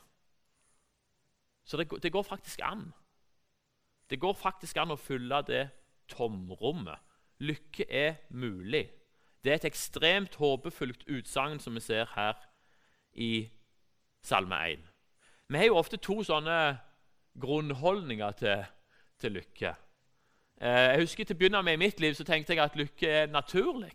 Så 1.64 1.76
det, 1.76 1.90
det, 2.02 2.12
går 2.12 2.22
faktisk 2.22 2.60
an. 2.62 2.92
Det 4.10 4.20
går 4.20 4.38
faktisk 4.38 4.76
an 4.76 4.94
å 4.94 4.96
fylle 4.96 5.42
det 5.42 5.70
tomrommet. 6.06 6.98
Lykke 7.40 7.86
er 7.90 8.14
mulig. 8.30 8.90
Det 9.44 9.52
er 9.52 9.60
et 9.60 9.68
ekstremt 9.68 10.34
håpefullt 10.40 11.04
utsagn 11.10 11.60
som 11.60 11.74
vi 11.74 11.82
ser 11.84 12.08
her 12.14 12.38
i 13.12 13.48
Salme 14.24 14.56
1. 14.72 14.84
Vi 15.48 15.58
har 15.58 15.68
jo 15.68 15.76
ofte 15.76 16.00
to 16.00 16.22
sånne 16.24 16.78
grunnholdninger 17.40 18.38
til, 18.40 18.64
til 19.20 19.36
lykke. 19.36 19.74
Eh, 20.60 20.90
jeg 20.94 21.00
husker 21.02 21.24
Til 21.24 21.36
å 21.36 21.38
begynne 21.38 21.62
med 21.62 21.76
i 21.76 21.82
mitt 21.84 22.00
liv 22.00 22.14
så 22.14 22.24
tenkte 22.24 22.54
jeg 22.54 22.62
at 22.62 22.76
lykke 22.78 23.08
er 23.08 23.32
naturlig. 23.32 23.92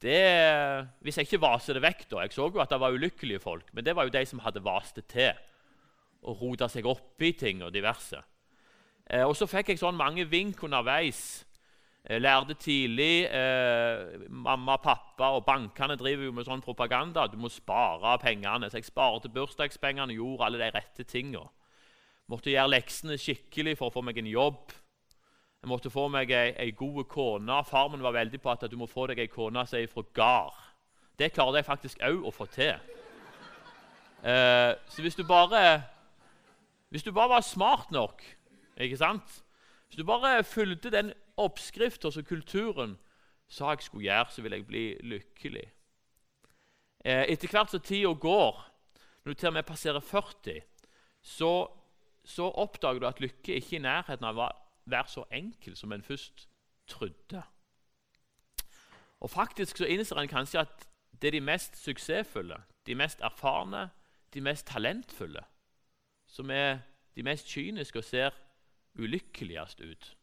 Hvis 0.00 1.18
jeg 1.18 1.26
ikke 1.26 1.42
vaser 1.42 1.76
det 1.76 1.82
vekk 1.82 2.06
da, 2.08 2.22
Jeg 2.22 2.32
så 2.32 2.48
jo 2.48 2.60
at 2.60 2.70
det 2.70 2.80
var 2.80 2.92
ulykkelige 2.92 3.40
folk, 3.40 3.74
men 3.74 3.84
det 3.84 3.96
var 3.96 4.04
jo 4.04 4.14
de 4.14 4.26
som 4.26 4.38
hadde 4.38 4.64
vast 4.64 4.96
det 4.96 5.06
til 5.06 5.32
og 6.22 6.40
rota 6.40 6.68
seg 6.68 6.86
opp 6.86 7.22
i 7.22 7.32
ting 7.32 7.62
og 7.64 7.72
diverse. 7.72 8.20
Eh, 9.10 9.24
og 9.24 9.36
så 9.36 9.48
fikk 9.48 9.72
jeg 9.72 9.80
sånn 9.80 9.96
mange 9.96 10.26
vink 10.28 10.62
underveis. 10.62 11.44
Jeg 12.08 12.20
lærte 12.20 12.54
tidlig 12.56 13.26
eh, 13.28 14.28
Mamma 14.32 14.76
pappa 14.80 15.34
og 15.36 15.44
bankene 15.44 15.98
driver 16.00 16.24
jo 16.24 16.32
med 16.32 16.46
sånn 16.48 16.62
propaganda. 16.64 17.26
Du 17.28 17.36
må 17.36 17.50
spare 17.52 18.16
pengene. 18.22 18.70
Så 18.70 18.80
jeg 18.80 18.88
sparte 18.88 19.28
bursdagspengene, 19.32 20.16
gjorde 20.16 20.46
alle 20.46 20.62
de 20.62 20.70
rette 20.74 21.04
tingene. 21.04 21.44
Måtte 22.30 22.52
gjøre 22.52 22.76
leksene 22.76 23.18
skikkelig 23.18 23.76
for 23.78 23.90
å 23.90 23.94
få 23.98 24.04
meg 24.06 24.20
en 24.22 24.30
jobb. 24.30 24.72
Jeg 25.60 25.68
måtte 25.68 25.92
få 25.92 26.06
meg 26.08 26.30
ei, 26.32 26.54
ei 26.56 26.72
god 26.72 27.04
kone. 27.10 27.60
Far 27.68 27.90
min 27.92 28.04
var 28.04 28.16
veldig 28.16 28.40
på 28.40 28.52
at 28.54 28.64
du 28.70 28.78
må 28.80 28.88
få 28.88 29.10
deg 29.10 29.20
ei 29.20 29.28
kone 29.28 29.66
som 29.68 29.80
er 29.80 29.90
fra 29.90 30.06
gard. 30.16 30.60
Det 31.20 31.34
klarte 31.34 31.60
jeg 31.60 31.68
faktisk 31.68 32.04
òg 32.06 32.24
å 32.24 32.32
få 32.32 32.46
til. 32.48 32.78
Eh, 34.24 34.72
så 34.88 35.02
hvis 35.04 35.16
du 35.16 35.24
bare 35.24 35.82
Hvis 36.90 37.02
du 37.02 37.12
bare 37.12 37.28
var 37.28 37.40
smart 37.40 37.92
nok, 37.94 38.22
ikke 38.76 38.96
sant? 38.96 39.44
Hvis 39.86 39.96
du 39.96 40.04
bare 40.04 40.42
fulgte 40.44 40.90
den 40.90 41.12
oppskriften 41.44 42.12
som 42.12 42.24
kulturen 42.24 42.96
sa 43.50 43.72
jeg 43.74 43.82
skulle 43.82 44.06
gjøre, 44.06 44.30
så 44.30 44.42
ville 44.42 44.60
jeg 44.60 44.66
bli 44.66 44.84
lykkelig. 45.10 45.66
Eh, 47.04 47.24
etter 47.32 47.50
hvert 47.50 47.72
som 47.72 47.82
tida 47.82 48.12
går, 48.12 48.60
når 49.24 49.32
du 49.32 49.38
til 49.38 49.50
og 49.50 49.56
med 49.56 49.66
passerer 49.66 50.00
40, 50.00 50.60
så, 51.22 51.52
så 52.24 52.50
oppdager 52.50 53.00
du 53.00 53.06
at 53.08 53.20
lykke 53.20 53.56
ikke 53.56 53.76
er 53.76 53.80
i 53.80 53.82
nærheten 53.82 54.28
av 54.28 54.38
å 54.38 54.50
være 54.90 55.08
så 55.08 55.24
enkel 55.32 55.76
som 55.76 55.92
en 55.92 56.04
først 56.04 56.48
trodde. 56.88 57.42
Og 59.20 59.30
Faktisk 59.30 59.76
så 59.76 59.88
innser 59.90 60.16
en 60.16 60.28
kanskje 60.28 60.62
at 60.64 60.86
det 61.20 61.28
er 61.28 61.36
de 61.36 61.40
mest 61.44 61.76
suksessfulle, 61.76 62.56
de 62.86 62.94
mest 62.94 63.20
erfarne, 63.20 63.90
de 64.34 64.40
mest 64.40 64.66
talentfulle, 64.66 65.42
som 66.26 66.50
er 66.50 66.80
de 67.16 67.22
mest 67.22 67.48
kyniske 67.48 67.98
og 67.98 68.04
ser 68.04 68.36
ulykkeligst 68.94 69.80
ut. 69.80 70.16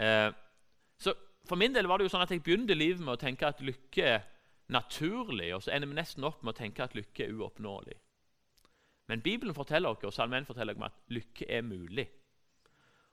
Eh, 0.00 0.30
så 0.98 1.14
For 1.48 1.60
min 1.60 1.74
del 1.74 1.86
var 1.86 1.98
det 2.00 2.06
jo 2.06 2.14
sånn 2.14 2.22
at 2.24 2.30
jeg 2.32 2.40
begynte 2.40 2.72
livet 2.72 3.02
med 3.04 3.18
å 3.18 3.20
tenke 3.20 3.44
at 3.44 3.58
lykke 3.60 4.04
er 4.08 4.22
naturlig, 4.72 5.50
og 5.52 5.60
så 5.62 5.74
ender 5.74 5.90
vi 5.90 5.98
nesten 5.98 6.24
opp 6.24 6.40
med 6.40 6.54
å 6.54 6.56
tenke 6.56 6.80
at 6.80 6.94
lykke 6.96 7.26
er 7.26 7.34
uoppnåelig. 7.36 7.96
Men 9.12 9.20
Bibelen 9.20 9.54
forteller 9.54 9.92
oss, 9.92 10.04
og 10.08 10.14
Salmen 10.16 10.46
forteller 10.48 10.72
oss 10.78 10.86
at 10.88 11.12
lykke 11.12 11.48
er 11.52 11.60
mulig. 11.62 12.06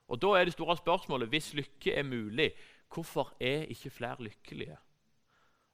Og 0.08 0.20
Da 0.22 0.32
er 0.38 0.44
det 0.44 0.54
store 0.56 0.76
spørsmålet 0.76 1.28
hvis 1.28 1.52
lykke 1.54 1.94
er 1.94 2.08
mulig, 2.08 2.52
hvorfor 2.88 3.34
er 3.40 3.68
ikke 3.68 3.90
flere 3.90 4.24
lykkelige? 4.24 4.78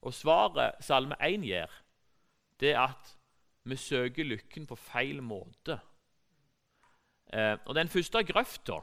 Og 0.02 0.14
Svaret 0.14 0.84
Salme 0.84 1.16
1 1.20 1.46
gir, 1.46 1.70
det 2.60 2.74
er 2.74 2.80
at 2.88 3.16
vi 3.64 3.76
søker 3.76 4.24
lykken 4.24 4.66
på 4.66 4.76
feil 4.76 5.22
måte. 5.22 5.80
Eh, 7.32 7.56
og 7.66 7.74
Den 7.74 7.88
første 7.88 8.24
grøfta 8.24 8.80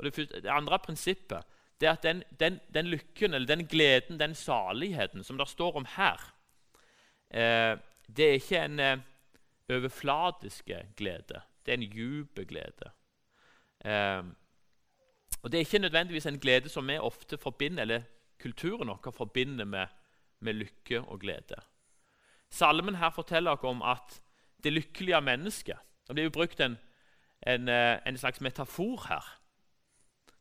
og 0.00 0.06
det, 0.06 0.14
første, 0.16 0.40
det, 0.40 0.48
andre 0.48 0.78
prinsippet 0.78 1.56
det 1.80 1.88
er 1.88 1.92
at 1.92 2.02
den, 2.02 2.22
den, 2.40 2.58
den, 2.74 2.86
lykken, 2.86 3.34
eller 3.34 3.46
den 3.46 3.66
gleden, 3.68 4.20
den 4.20 4.34
saligheten 4.34 5.24
som 5.24 5.38
det 5.38 5.48
står 5.48 5.76
om 5.76 5.86
her, 5.96 6.24
eh, 7.30 7.76
det 8.16 8.26
er 8.26 8.32
ikke 8.40 8.64
en 8.64 8.80
eh, 8.80 9.02
overfladiske 9.70 10.80
glede. 10.96 11.40
Det 11.66 11.72
er 11.72 11.78
en 11.78 11.92
dyp 11.92 12.40
glede. 12.48 12.92
Eh, 13.84 14.24
og 15.42 15.52
Det 15.52 15.58
er 15.58 15.64
ikke 15.64 15.78
nødvendigvis 15.78 16.26
en 16.26 16.40
glede 16.40 16.68
som 16.68 16.88
vi 16.88 16.98
ofte 16.98 17.38
forbinder, 17.38 17.82
eller 17.82 18.02
kulturen 18.40 18.88
vår 18.88 19.12
forbinder 19.12 19.64
med, 19.64 19.86
med, 20.40 20.52
lykke 20.52 21.00
og 21.00 21.20
glede. 21.20 21.60
Salmen 22.50 22.94
her 22.94 23.10
forteller 23.10 23.50
oss 23.50 23.64
om 23.64 23.82
at 23.82 24.22
det 24.64 24.72
lykkelige 24.72 25.20
mennesket 25.20 25.76
Det 26.06 26.14
blir 26.14 26.24
jo 26.24 26.30
brukt 26.30 26.60
en, 26.60 26.78
en, 27.46 27.68
eh, 27.68 27.98
en 28.06 28.18
slags 28.18 28.40
metafor 28.40 29.08
her. 29.08 29.39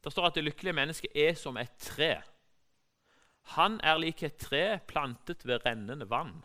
Det 0.04 0.12
står 0.14 0.30
at 0.30 0.38
det 0.38 0.46
lykkelige 0.48 0.78
mennesket 0.78 1.16
er 1.16 1.34
som 1.36 1.58
et 1.60 1.74
tre. 1.80 2.22
Han 3.56 3.80
er 3.84 4.00
lik 4.00 4.24
et 4.24 4.38
tre 4.38 4.80
plantet 4.88 5.46
ved 5.48 5.66
rennende 5.66 6.10
vann. 6.10 6.44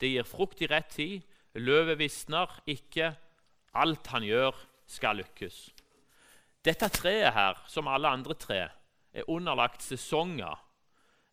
Det 0.00 0.10
gir 0.12 0.28
frukt 0.28 0.60
i 0.60 0.68
rett 0.68 0.90
tid, 0.92 1.22
løvet 1.54 1.98
visner 1.98 2.50
ikke. 2.66 3.14
Alt 3.76 4.06
han 4.12 4.24
gjør, 4.24 4.56
skal 4.86 5.20
lykkes. 5.20 5.70
Dette 6.64 6.88
treet 6.90 7.32
her, 7.34 7.58
som 7.68 7.88
alle 7.88 8.08
andre 8.08 8.34
tre, 8.34 8.68
er 9.12 9.28
underlagt 9.30 9.82
sesonger. 9.82 10.56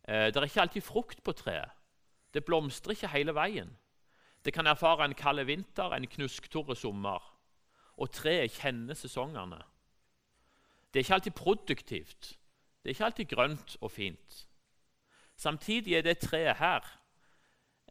Eh, 0.08 0.28
det 0.30 0.36
er 0.36 0.46
ikke 0.48 0.60
alltid 0.60 0.84
frukt 0.84 1.22
på 1.24 1.32
treet. 1.32 1.70
Det 2.34 2.44
blomstrer 2.44 2.94
ikke 2.94 3.12
hele 3.12 3.34
veien. 3.34 3.70
Det 4.44 4.52
kan 4.52 4.66
erfare 4.66 5.04
en 5.04 5.14
kald 5.14 5.44
vinter, 5.46 5.92
en 5.94 6.06
knusktørr 6.06 6.74
sommer. 6.74 7.22
Og 7.96 8.10
treet 8.10 8.52
kjenner 8.58 8.94
sesongene. 8.98 9.60
Det 10.94 11.00
er 11.00 11.04
ikke 11.04 11.14
alltid 11.14 11.32
produktivt. 11.32 12.28
Det 12.82 12.90
er 12.90 12.94
ikke 12.94 13.04
alltid 13.04 13.24
grønt 13.24 13.76
og 13.80 13.90
fint. 13.90 14.46
Samtidig 15.36 15.94
er 15.94 16.02
det 16.06 16.18
treet 16.22 16.56
her 16.56 16.86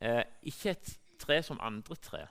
eh, 0.02 0.24
ikke 0.44 0.70
et 0.70 1.00
tre 1.20 1.42
som 1.44 1.60
andre 1.60 1.96
tre, 1.96 2.22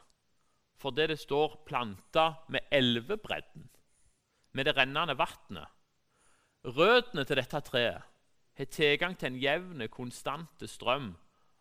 fordi 0.81 1.07
det 1.07 1.19
står 1.19 1.59
planta 1.67 2.33
med 2.49 2.61
elvebredden 2.73 3.69
med 4.53 4.65
det 4.65 4.77
rennende 4.77 5.19
vannet. 5.19 5.69
Røttene 6.65 7.25
til 7.25 7.37
dette 7.37 7.61
treet 7.61 8.09
har 8.57 8.65
tilgang 8.65 9.19
til 9.19 9.33
en 9.33 9.39
jevn, 9.43 9.87
konstant 9.93 10.65
strøm 10.67 11.13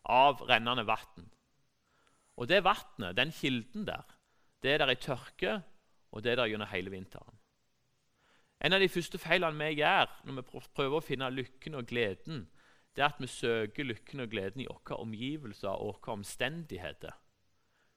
av 0.05 0.39
rennende 0.47 0.87
vann. 0.87 1.27
Og 2.37 2.47
det 2.47 2.63
vannet, 2.63 3.17
den 3.17 3.31
kilden 3.35 3.87
der, 3.87 4.07
det 4.63 4.71
er 4.71 4.77
der 4.85 4.95
i 4.95 4.95
tørke, 4.95 5.61
og 6.11 6.23
det 6.23 6.31
er 6.31 6.35
der 6.35 6.51
gjennom 6.51 6.71
hele 6.71 6.91
vinteren. 6.91 7.40
En 8.61 8.73
av 8.73 8.81
de 8.81 8.89
første 8.89 9.17
feilene 9.17 9.57
vi 9.57 9.81
gjør 9.81 10.11
når 10.27 10.37
vi 10.37 10.61
prøver 10.75 10.97
å 10.99 11.05
finne 11.05 11.29
lykken 11.33 11.79
og 11.79 11.87
gleden, 11.89 12.43
det 12.95 13.01
er 13.01 13.09
at 13.09 13.21
vi 13.21 13.29
søker 13.31 13.87
lykken 13.87 14.21
og 14.21 14.29
gleden 14.33 14.61
i 14.61 14.67
våre 14.69 14.99
omgivelser 15.01 15.71
og 15.71 15.95
våre 15.95 16.17
omstendigheter. 16.19 17.15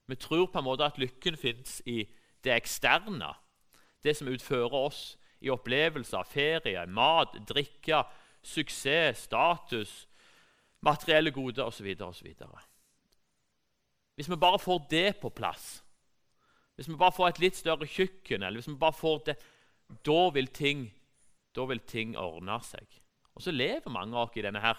Vi 0.06 0.16
tror 0.20 0.46
på 0.52 0.60
en 0.60 0.68
måte 0.68 0.86
at 0.86 1.00
lykken 1.00 1.36
fins 1.36 1.80
i 1.86 2.04
det 2.44 2.52
eksterne, 2.54 3.32
det 4.04 4.16
som 4.16 4.28
utfører 4.28 4.76
oss 4.76 5.02
i 5.44 5.50
opplevelser, 5.52 6.24
ferie, 6.28 6.86
mat, 6.86 7.36
drikke, 7.48 8.02
suksess, 8.44 9.24
status, 9.28 9.94
materielle 10.84 11.32
goder 11.32 11.64
osv. 11.64 11.88
osv. 12.00 12.34
Hvis 14.14 14.30
vi 14.30 14.36
bare 14.36 14.58
får 14.58 14.86
det 14.90 15.16
på 15.20 15.28
plass, 15.28 15.82
hvis 16.74 16.88
vi 16.88 16.96
bare 16.96 17.12
får 17.12 17.28
et 17.28 17.42
litt 17.42 17.56
større 17.56 17.86
kjøkken, 17.86 18.42
eller 18.42 18.60
hvis 18.60 18.68
vi 18.68 18.78
bare 18.78 18.92
får 18.92 19.18
det, 19.26 19.36
da 20.06 20.28
vil 20.34 20.50
ting 20.54 20.88
da 21.54 21.66
vil 21.70 21.82
ting 21.86 22.16
ordne 22.18 22.58
seg. 22.66 22.86
Og 23.34 23.42
så 23.44 23.54
lever 23.54 23.92
mange 23.92 24.16
av 24.16 24.28
oss 24.28 24.38
i 24.38 24.44
denne 24.44 24.62
her 24.62 24.78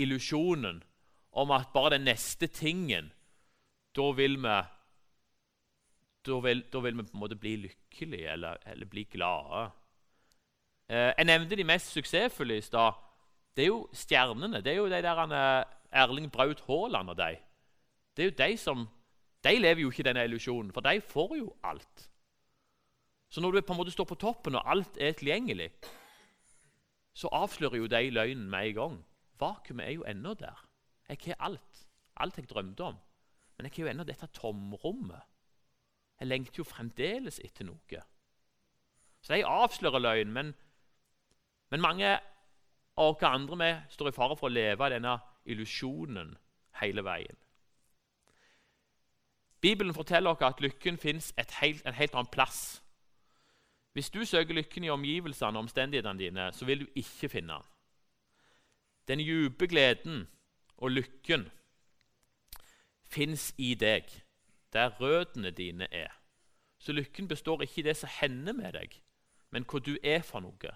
illusjonen 0.00 0.82
om 1.34 1.52
at 1.54 1.72
bare 1.74 1.96
den 1.96 2.08
neste 2.08 2.46
tingen 2.46 3.12
Da 3.94 4.10
vil 4.10 4.40
vi 4.42 4.54
da 6.24 6.38
vil, 6.40 6.62
da 6.72 6.80
vil, 6.80 6.96
vi 6.96 7.04
på 7.04 7.14
en 7.14 7.20
måte 7.20 7.36
bli 7.36 7.56
lykkelige 7.56 8.30
eller, 8.32 8.56
eller 8.66 8.86
bli 8.88 9.02
glade. 9.12 9.66
Eh, 10.88 11.12
jeg 11.18 11.26
nevnte 11.28 11.56
de 11.56 11.66
mest 11.68 11.92
suksessfulle 11.92 12.56
i 12.56 12.64
stad. 12.64 12.96
Det 13.54 13.66
er 13.66 13.68
jo 13.68 13.82
stjernene. 13.92 14.62
Det 14.64 14.72
er 14.72 14.78
jo 14.78 14.88
de 14.88 15.02
der 15.04 15.20
han, 15.20 15.34
Erling 15.92 16.30
Braut 16.32 16.64
Haaland 16.66 17.12
og 17.12 17.18
de. 17.18 17.36
Det 18.16 18.24
er 18.24 18.30
jo 18.30 18.36
de 18.38 18.56
som 18.56 18.88
De 19.44 19.58
lever 19.58 19.82
jo 19.82 19.90
ikke 19.90 20.00
i 20.00 20.08
denne 20.08 20.24
illusjonen, 20.24 20.72
for 20.72 20.80
de 20.80 21.00
får 21.04 21.36
jo 21.36 21.50
alt. 21.62 22.08
Så 23.34 23.40
når 23.40 23.50
du 23.50 23.60
på 23.66 23.74
en 23.74 23.80
måte 23.80 23.90
står 23.90 24.06
på 24.06 24.14
toppen 24.14 24.54
og 24.54 24.68
alt 24.70 24.98
er 25.02 25.16
tilgjengelig, 25.18 25.72
så 27.18 27.26
avslører 27.34 27.80
jo 27.80 27.88
de 27.90 28.10
løgnen 28.10 28.44
med 28.50 28.68
en 28.68 28.74
gang. 28.74 28.98
Vakuumet 29.42 29.86
er 29.86 29.90
jo 29.96 30.04
ennå 30.06 30.34
der. 30.38 30.60
Jeg 31.08 31.18
har 31.24 31.40
alt. 31.48 31.80
Alt 32.16 32.38
jeg 32.38 32.46
drømte 32.50 32.84
om. 32.84 33.00
Men 33.56 33.66
jeg 33.66 33.72
har 33.72 33.82
jo 33.82 33.90
ennå 33.90 34.04
dette 34.06 34.26
tomrommet. 34.26 35.22
Jeg 36.20 36.28
lengter 36.28 36.62
jo 36.62 36.64
fremdeles 36.68 37.40
etter 37.42 37.66
noe. 37.66 38.04
Så 39.22 39.34
de 39.34 39.42
avslører 39.42 39.98
løgn, 39.98 40.30
men, 40.32 40.54
men 41.74 41.82
mange 41.82 42.14
av 42.14 43.16
oss 43.16 43.26
andre 43.26 43.58
vi 43.64 43.72
står 43.96 44.12
i 44.12 44.14
fare 44.14 44.38
for 44.38 44.46
å 44.46 44.54
leve 44.54 44.92
denne 44.94 45.16
illusjonen 45.44 46.36
hele 46.78 47.02
veien. 47.02 47.42
Bibelen 49.58 49.94
forteller 49.94 50.30
oss 50.30 50.46
at 50.46 50.62
lykken 50.62 51.02
fins 51.02 51.34
en 51.34 51.98
helt 51.98 52.14
annen 52.14 52.30
plass. 52.30 52.83
Hvis 53.94 54.10
du 54.10 54.24
søker 54.24 54.54
lykken 54.54 54.84
i 54.84 54.90
omgivelsene 54.90 55.58
og 55.58 55.64
omstendighetene 55.64 56.18
dine, 56.18 56.52
så 56.52 56.66
vil 56.66 56.80
du 56.80 56.86
ikke 56.94 57.28
finne 57.28 57.52
den. 57.52 57.68
Den 59.08 59.18
dype 59.18 59.66
gleden 59.66 60.26
og 60.76 60.90
lykken 60.90 61.46
fins 63.06 63.52
i 63.58 63.74
deg, 63.74 64.08
der 64.72 64.90
røttene 65.00 65.50
dine 65.50 65.86
er. 65.94 66.10
Så 66.78 66.92
lykken 66.92 67.28
består 67.28 67.62
ikke 67.62 67.80
i 67.80 67.86
det 67.86 67.96
som 67.96 68.10
hender 68.20 68.52
med 68.52 68.72
deg, 68.74 68.98
men 69.50 69.66
hva 69.70 69.78
du 69.78 69.94
er 70.02 70.24
for 70.26 70.42
noe. 70.42 70.72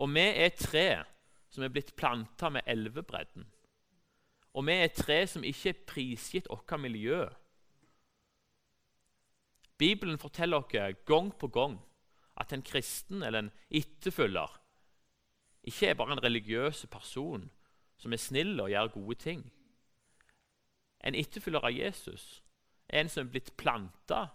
Og 0.00 0.08
vi 0.14 0.24
er 0.24 0.56
tre 0.56 0.86
som 1.52 1.64
er 1.64 1.74
blitt 1.74 1.92
planta 1.96 2.48
med 2.48 2.64
elvebredden. 2.66 3.44
Og 4.56 4.66
vi 4.66 4.72
er 4.72 4.88
tre 4.96 5.26
som 5.28 5.44
ikke 5.44 5.74
er 5.74 5.84
prisgitt 5.86 6.48
vårt 6.48 6.80
miljø. 6.80 7.26
Bibelen 9.78 10.18
forteller 10.18 10.56
oss 10.56 11.04
gang 11.06 11.32
på 11.38 11.48
gang 11.48 11.78
at 12.40 12.52
en 12.52 12.62
kristen 12.62 13.22
eller 13.22 13.38
en 13.38 13.52
etterfølger 13.70 14.58
ikke 15.62 15.86
er 15.86 15.94
bare 15.94 16.12
en 16.12 16.22
religiøs 16.22 16.86
person 16.90 17.50
som 17.96 18.12
er 18.12 18.16
snill 18.16 18.60
og 18.60 18.70
gjør 18.70 18.88
gode 18.94 19.14
ting. 19.14 19.52
En 21.04 21.14
etterfølger 21.14 21.64
av 21.64 21.74
Jesus 21.74 22.42
er 22.88 23.00
en 23.00 23.08
som 23.08 23.26
er 23.26 23.30
blitt 23.30 23.56
planta 23.56 24.26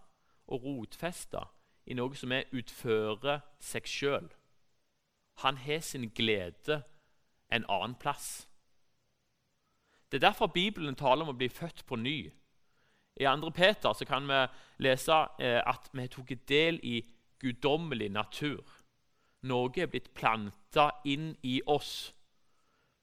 og 0.48 0.64
rotfesta 0.64 1.44
i 1.88 1.96
noe 1.96 2.16
som 2.16 2.32
er 2.32 2.48
utfører 2.56 3.42
seg 3.64 3.88
sjøl. 3.88 4.28
Han 5.44 5.60
har 5.64 5.84
sin 5.86 6.10
glede 6.16 6.82
en 7.52 7.68
annen 7.70 7.96
plass. 7.96 8.48
Det 10.12 10.18
er 10.18 10.30
derfor 10.30 10.48
Bibelen 10.48 10.96
taler 10.96 11.28
om 11.28 11.36
å 11.36 11.38
bli 11.38 11.50
født 11.52 11.84
på 11.88 12.00
ny. 12.00 12.32
I 13.20 13.26
2. 13.26 13.50
Peter 13.50 13.94
så 13.94 14.06
kan 14.06 14.28
vi 14.28 14.46
lese 14.78 15.14
eh, 15.40 15.62
at 15.66 15.90
vi 15.94 16.08
tatt 16.08 16.50
del 16.50 16.80
i 16.84 17.02
guddommelig 17.40 18.10
natur. 18.10 18.64
Noe 19.42 19.82
er 19.82 19.90
blitt 19.90 20.14
planta 20.14 20.90
inn 21.06 21.32
i 21.44 21.62
oss. 21.66 22.14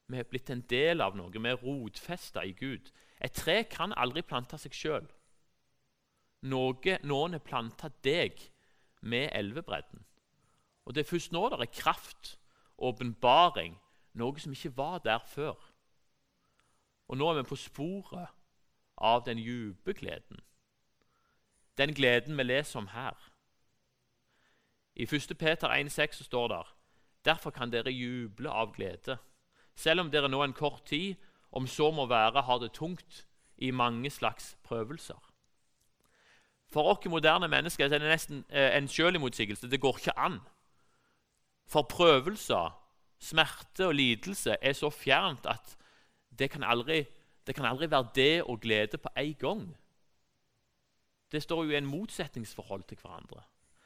Vi 0.07 0.19
er 0.19 0.29
blitt 0.29 0.51
en 0.51 0.63
del 0.71 1.01
av 1.01 1.17
noe. 1.17 1.33
Vi 1.33 1.51
er 1.51 1.61
rotfesta 1.63 2.45
i 2.45 2.53
Gud. 2.53 2.91
Et 3.21 3.33
tre 3.33 3.65
kan 3.71 3.95
aldri 3.97 4.23
plante 4.23 4.59
seg 4.59 4.75
sjøl. 4.75 5.07
Noen 6.45 7.35
har 7.35 7.43
planta 7.43 7.91
deg 8.05 8.39
med 9.01 9.31
elvebredden. 9.33 10.05
Og 10.85 10.95
Det 10.95 11.01
er 11.01 11.11
først 11.11 11.33
nå 11.33 11.49
det 11.49 11.61
er 11.61 11.81
kraft 11.81 12.39
åpenbaring, 12.79 13.79
noe 14.15 14.41
som 14.41 14.53
ikke 14.53 14.77
var 14.77 14.99
der 14.99 15.23
før. 15.27 15.57
Og 17.09 17.17
nå 17.17 17.29
er 17.31 17.41
vi 17.41 17.49
på 17.49 17.57
sporet 17.57 18.34
av 18.97 19.25
den 19.27 19.39
dype 19.39 19.93
gleden. 19.93 20.41
Den 21.79 21.95
gleden 21.95 22.39
vi 22.39 22.43
leser 22.43 22.79
om 22.79 22.89
her. 22.89 23.17
I 24.97 25.03
1. 25.03 25.39
Peter 25.39 25.69
1,6 25.69 26.23
står 26.23 26.49
det 26.49 26.63
Derfor 27.25 27.51
kan 27.51 27.73
dere 27.73 27.91
juble 27.91 28.51
av 28.51 28.75
glede, 28.75 29.17
selv 29.75 30.01
om 30.01 30.11
dere 30.11 30.29
nå 30.29 30.43
en 30.43 30.53
kort 30.53 30.85
tid, 30.87 31.15
om 31.53 31.67
så 31.67 31.91
må 31.91 32.07
være, 32.07 32.43
har 32.43 32.59
det 32.59 32.73
tungt 32.73 33.27
i 33.57 33.71
mange 33.71 34.11
slags 34.11 34.57
prøvelser. 34.63 35.19
For 36.69 36.91
oss 36.91 37.07
moderne 37.07 37.49
mennesker 37.49 37.85
er 37.85 37.89
det 37.89 38.01
nesten 38.03 38.45
eh, 38.51 38.77
en 38.77 38.89
sjølimotsigelse. 38.89 39.71
Det 39.71 39.81
går 39.81 39.99
ikke 39.99 40.19
an. 40.19 40.41
For 41.71 41.83
prøvelser, 41.83 42.75
smerte 43.21 43.87
og 43.87 43.95
lidelse 43.95 44.57
er 44.63 44.73
så 44.73 44.91
fjernt 44.91 45.47
at 45.47 45.77
det 46.39 46.51
kan 46.51 46.65
aldri, 46.67 47.05
det 47.47 47.55
kan 47.55 47.65
aldri 47.65 47.91
være 47.91 48.09
det 48.15 48.43
og 48.43 48.61
glede 48.61 48.99
på 48.99 49.09
en 49.17 49.35
gang. 49.35 49.77
Det 51.33 51.43
står 51.43 51.65
jo 51.65 51.71
i 51.71 51.77
en 51.77 51.87
motsetningsforhold 51.87 52.83
til 52.83 52.99
hverandre. 52.99 53.43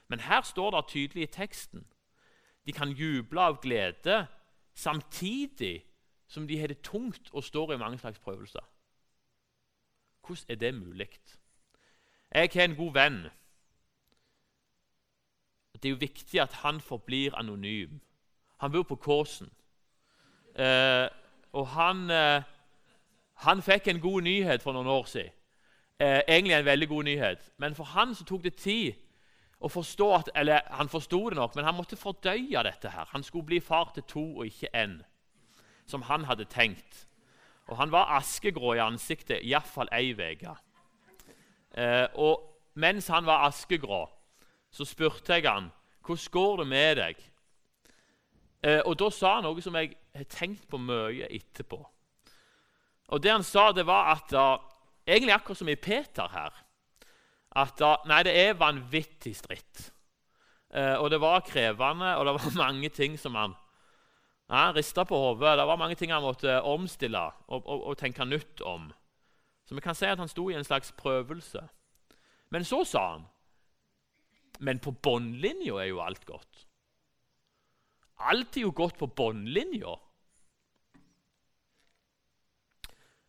Men 0.08 0.20
her 0.20 0.42
står 0.42 0.70
det 0.70 0.88
tydelig 0.88 1.22
i 1.22 1.32
teksten. 1.32 1.86
De 2.66 2.72
kan 2.72 2.88
juble 2.88 3.40
av 3.40 3.60
glede 3.62 4.26
samtidig 4.74 5.84
som 6.28 6.48
de 6.48 6.58
har 6.58 6.66
det 6.66 6.82
tungt 6.82 7.30
og 7.32 7.44
står 7.44 7.72
i 7.72 7.76
mange 7.76 7.98
slags 7.98 8.18
prøvelser. 8.18 8.64
Hvordan 10.26 10.44
er 10.48 10.54
det 10.54 10.74
mulig? 10.74 11.08
Jeg 12.34 12.50
har 12.54 12.62
en 12.62 12.76
god 12.76 12.92
venn. 12.92 13.22
Det 15.72 15.84
er 15.84 15.90
jo 15.90 15.96
viktig 15.96 16.40
at 16.40 16.52
han 16.52 16.80
forblir 16.80 17.34
anonym. 17.34 18.00
Han 18.60 18.72
bor 18.72 18.82
på 18.82 18.96
Kåsen. 18.96 19.50
Eh, 20.54 21.08
og 21.52 21.68
han, 21.68 22.10
eh, 22.10 22.42
han, 23.44 23.62
fikk 23.62 23.88
en 23.88 24.00
god 24.00 24.22
nyhet 24.22 24.62
for 24.62 24.72
noen 24.72 24.86
år 24.90 25.04
siden. 25.10 25.34
Eh, 26.00 26.20
egentlig 26.28 26.54
en 26.54 26.64
veldig 26.64 26.88
god 26.88 27.04
nyhet. 27.04 27.50
Men 27.58 27.74
for 27.74 27.84
han 27.84 28.14
så 28.14 28.24
tok 28.24 28.44
det 28.44 28.54
tid 28.54 28.94
å 29.60 29.68
forstå 29.68 30.08
at, 30.14 30.30
eller 30.34 30.60
Han 30.70 30.88
forsto 30.88 31.30
det 31.30 31.36
nok, 31.36 31.56
men 31.56 31.64
han 31.64 31.74
måtte 31.74 31.96
fordøye 31.96 32.62
dette. 32.62 32.90
her. 32.90 33.08
Han 33.10 33.22
skulle 33.22 33.46
bli 33.46 33.60
far 33.60 33.90
til 33.94 34.02
to 34.02 34.38
og 34.38 34.46
ikke 34.46 34.68
én, 34.74 35.02
som 35.86 36.02
han 36.02 36.24
hadde 36.24 36.44
tenkt. 36.44 37.06
Og 37.66 37.76
Han 37.76 37.92
var 37.92 38.16
askegrå 38.18 38.74
i 38.74 38.78
ansiktet 38.78 39.42
iallfall 39.42 39.88
ei 39.92 40.12
uke. 40.12 40.56
Eh, 41.76 42.06
og 42.14 42.40
mens 42.74 43.06
han 43.06 43.26
var 43.26 43.46
askegrå, 43.48 44.08
så 44.70 44.84
spurte 44.84 45.34
jeg 45.34 45.50
han 45.52 45.70
hvordan 46.06 46.30
går 46.30 46.56
det 46.56 46.66
med 46.66 46.96
deg. 46.96 47.16
Eh, 48.62 48.80
og 48.84 48.98
Da 48.98 49.10
sa 49.10 49.34
han 49.34 49.44
noe 49.44 49.60
som 49.60 49.74
jeg 49.74 49.96
har 50.14 50.24
tenkt 50.24 50.68
på 50.68 50.78
mye 50.78 51.28
etterpå. 51.30 51.84
Og 53.08 53.22
Det 53.22 53.30
han 53.32 53.42
sa, 53.42 53.72
det 53.72 53.86
var 53.86 54.12
at 54.12 54.32
uh, 54.36 54.58
egentlig 55.06 55.34
akkurat 55.34 55.58
som 55.58 55.68
i 55.68 55.80
Peter 55.80 56.28
her 56.28 56.64
at 57.56 57.78
da, 57.80 57.94
nei, 58.08 58.20
det 58.26 58.34
er 58.36 58.58
vanvittig 58.58 59.32
stritt. 59.36 59.88
Eh, 60.68 60.94
og 61.00 61.08
det 61.10 61.20
var 61.20 61.46
krevende, 61.46 62.12
og 62.18 62.26
det 62.26 62.34
var 62.36 62.58
mange 62.66 62.90
ting 62.92 63.16
som 63.18 63.34
han 63.38 63.56
ja, 64.48 64.68
rista 64.76 65.04
på 65.08 65.16
hodet. 65.16 65.56
Det 65.58 65.66
var 65.66 65.80
mange 65.80 65.96
ting 65.98 66.12
han 66.12 66.24
måtte 66.24 66.60
omstille 66.62 67.24
og, 67.48 67.64
og, 67.64 67.86
og, 67.86 67.96
tenke 67.98 68.24
nytt 68.24 68.62
om. 68.64 68.90
Så 69.68 69.76
vi 69.76 69.84
kan 69.84 69.96
si 69.96 70.08
at 70.08 70.20
han 70.20 70.30
sto 70.30 70.48
i 70.48 70.56
en 70.56 70.64
slags 70.64 70.92
prøvelse. 70.96 71.64
Men 72.50 72.64
så 72.64 72.84
sa 72.88 73.10
han 73.16 73.26
Men 74.60 74.80
på 74.82 74.90
båndlinja 74.90 75.76
er 75.78 75.86
jo 75.92 76.00
alt 76.02 76.24
godt. 76.26 76.66
Alt 78.18 78.56
er 78.56 78.60
jo 78.60 78.72
godt 78.74 78.98
på 78.98 79.06
båndlinja. 79.06 79.94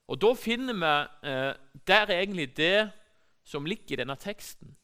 Og 0.10 0.18
da 0.18 0.32
finner 0.38 0.74
vi 0.74 0.94
eh, 1.30 1.52
Der 1.88 2.10
er 2.10 2.22
egentlig 2.22 2.50
det 2.58 2.90
som 3.46 3.66
ligger 3.66 3.96
i 3.96 4.02
denne 4.04 4.16
teksten. 4.20 4.76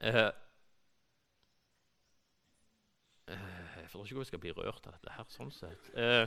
Eh, 0.00 0.30
jeg 3.28 3.90
tror 3.92 4.04
ikke 4.04 4.18
vi 4.18 4.24
skal 4.28 4.40
bli 4.42 4.52
rørt 4.52 4.86
av 4.86 4.94
dette 4.96 5.12
her. 5.14 5.26
sånn 5.30 5.52
sett. 5.54 5.90
Eh, 5.94 6.26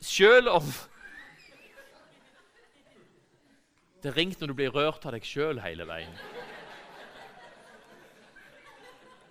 selv 0.00 0.48
om 0.56 0.70
Det 4.02 4.12
er 4.12 4.16
ringt 4.20 4.40
når 4.40 4.52
du 4.52 4.54
blir 4.54 4.70
rørt 4.70 5.04
av 5.08 5.16
deg 5.16 5.24
sjøl 5.26 5.58
hele 5.64 5.84
veien. 5.88 6.12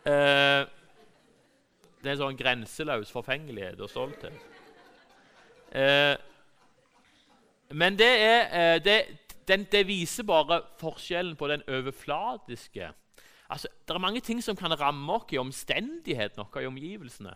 Eh, 0.06 0.65
det 2.02 2.10
er 2.10 2.12
en 2.12 2.19
sånn 2.19 2.38
grenseløs 2.38 3.13
forfengelighet 3.13 3.80
og 3.80 3.89
stolthet. 3.89 4.64
Uh, 5.75 6.15
men 7.75 7.97
det, 7.99 8.11
er, 8.21 8.79
det, 8.79 8.99
den, 9.47 9.65
det, 9.71 9.88
viser 9.88 10.23
bare 10.23 10.61
forskjellen 10.79 11.35
på 11.35 11.47
den 11.47 11.63
overfladiske 11.67 12.91
Altså, 13.49 13.67
det 13.88 13.93
er 13.93 13.97
mange 13.97 14.21
ting 14.21 14.43
som 14.43 14.55
kan 14.55 14.79
ramme 14.79 15.13
oss 15.13 15.33
i 15.33 15.38
omstendighetene 15.38 16.45
våre, 16.45 16.63
i 16.63 16.65
omgivelsene. 16.65 17.35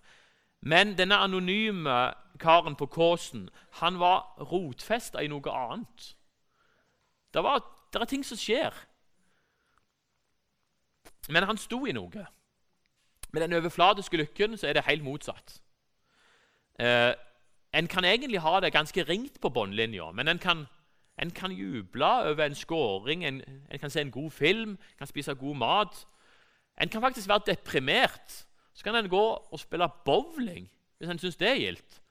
Men 0.62 0.98
denne 0.98 1.16
anonyme 1.16 2.14
karen 2.40 2.76
på 2.76 2.86
Kåsen 2.86 3.50
han 3.80 4.00
var 4.00 4.36
rotfesta 4.52 5.22
i 5.22 5.28
noe 5.28 5.54
annet. 5.54 6.16
Det, 7.34 7.44
var, 7.44 7.62
det 7.94 8.02
er 8.02 8.10
ting 8.10 8.26
som 8.26 8.38
skjer. 8.38 8.74
Men 11.30 11.46
han 11.46 11.58
sto 11.58 11.86
i 11.86 11.94
noe. 11.94 12.26
Med 13.32 13.42
den 13.42 13.54
overflatiske 13.54 14.18
lykken 14.18 14.58
så 14.58 14.68
er 14.68 14.74
det 14.74 14.88
helt 14.90 15.04
motsatt. 15.06 15.60
Eh, 16.80 17.14
en 17.74 17.88
kan 17.88 18.06
egentlig 18.06 18.40
ha 18.40 18.60
det 18.60 18.74
ganske 18.74 19.04
ringt 19.04 19.42
på 19.42 19.50
bunnlinja, 19.50 20.12
men 20.12 20.28
en 20.28 20.40
kan, 20.40 20.66
en 21.22 21.32
kan, 21.32 21.52
juble 21.52 22.06
over 22.06 22.46
en 22.46 22.56
skåring, 22.56 23.26
en, 23.26 23.42
en, 23.72 23.80
kan 23.80 23.90
se 23.90 24.02
en 24.02 24.12
god 24.12 24.32
film, 24.32 24.78
kan 24.98 25.08
spise 25.08 25.34
god 25.34 25.56
mat. 25.56 26.08
En 26.82 26.90
kan 26.90 27.02
faktisk 27.02 27.28
være 27.28 27.42
deprimert. 27.48 28.46
Så 28.74 28.84
kan 28.84 28.96
en 28.96 29.10
gå 29.10 29.26
og 29.52 29.60
spille 29.60 29.90
bowling 30.06 30.70
hvis 30.98 31.10
en 31.10 31.20
syns 31.20 31.36
det 31.36 31.48
er 31.48 31.56
gildt. 31.56 32.02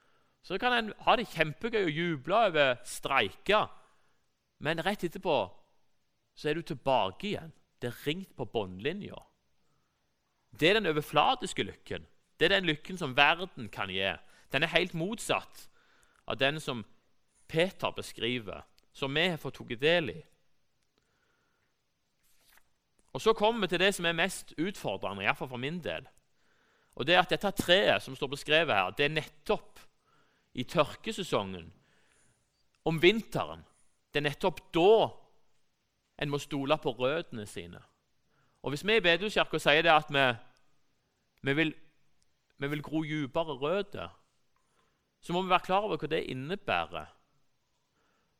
Så 0.42 0.58
kan 0.58 0.72
en 0.72 0.92
ha 1.04 1.16
det 1.16 1.28
kjempegøy 1.28 1.84
og 1.84 1.90
juble 1.90 2.36
over 2.36 2.74
streiker. 2.84 3.66
Men 4.60 4.84
rett 4.84 5.04
etterpå 5.04 5.38
så 6.38 6.48
er 6.48 6.54
du 6.54 6.62
tilbake 6.62 7.26
igjen. 7.26 7.52
Det 7.82 7.90
er 7.90 8.06
ringt 8.06 8.36
på 8.36 8.44
bunnlinja. 8.44 9.18
Det 10.60 10.70
er 10.70 10.78
den 10.78 10.86
overflatiske 10.86 11.62
lykken. 11.62 12.06
Det 12.40 12.48
er 12.48 12.56
den 12.56 12.68
lykken 12.70 12.98
som 12.98 13.16
verden 13.16 13.68
kan 13.68 13.90
gi. 13.90 14.12
Den 14.52 14.62
er 14.62 14.74
helt 14.74 14.94
motsatt 14.94 15.68
av 16.26 16.36
den 16.36 16.60
som 16.60 16.84
Peter 17.48 17.90
beskriver, 17.90 18.62
som 18.92 19.14
vi 19.14 19.28
har 19.28 19.40
fått 19.40 19.60
tatt 19.60 19.80
del 19.80 20.10
i. 20.10 20.20
Og 23.12 23.20
Så 23.20 23.32
kommer 23.32 23.60
vi 23.60 23.66
til 23.72 23.80
det 23.80 23.94
som 23.94 24.04
er 24.04 24.12
mest 24.12 24.54
utfordrende, 24.58 25.24
iallfall 25.24 25.48
for 25.48 25.56
min 25.60 25.80
del. 25.82 26.06
Og 26.94 27.06
det 27.06 27.14
er 27.14 27.22
at 27.22 27.30
Dette 27.30 27.50
treet 27.50 28.02
som 28.02 28.16
står 28.16 28.28
beskrevet 28.28 28.74
her, 28.74 28.90
det 28.90 29.04
er 29.04 29.14
nettopp 29.14 29.80
i 30.54 30.64
tørkesesongen, 30.64 31.72
om 32.84 33.02
vinteren. 33.02 33.64
Det 34.12 34.20
er 34.20 34.28
nettopp 34.30 34.60
da 34.74 35.08
en 36.18 36.30
må 36.30 36.38
stole 36.38 36.78
på 36.82 36.94
røttene 36.98 37.46
sine. 37.46 37.80
Og 38.62 38.70
Hvis 38.70 38.86
vi 38.86 38.96
i 38.96 39.00
Bedehuskirka 39.00 39.58
sier 39.58 39.82
det 39.82 39.92
at 39.92 40.10
vi, 40.10 40.24
vi, 41.42 41.52
vil, 41.54 41.74
vi 42.58 42.68
vil 42.68 42.82
gro 42.82 43.02
dypere 43.02 43.54
røtter, 43.54 44.08
så 45.20 45.32
må 45.32 45.42
vi 45.42 45.52
være 45.52 45.66
klar 45.66 45.86
over 45.86 45.98
hva 46.00 46.10
det 46.10 46.26
innebærer. 46.30 47.08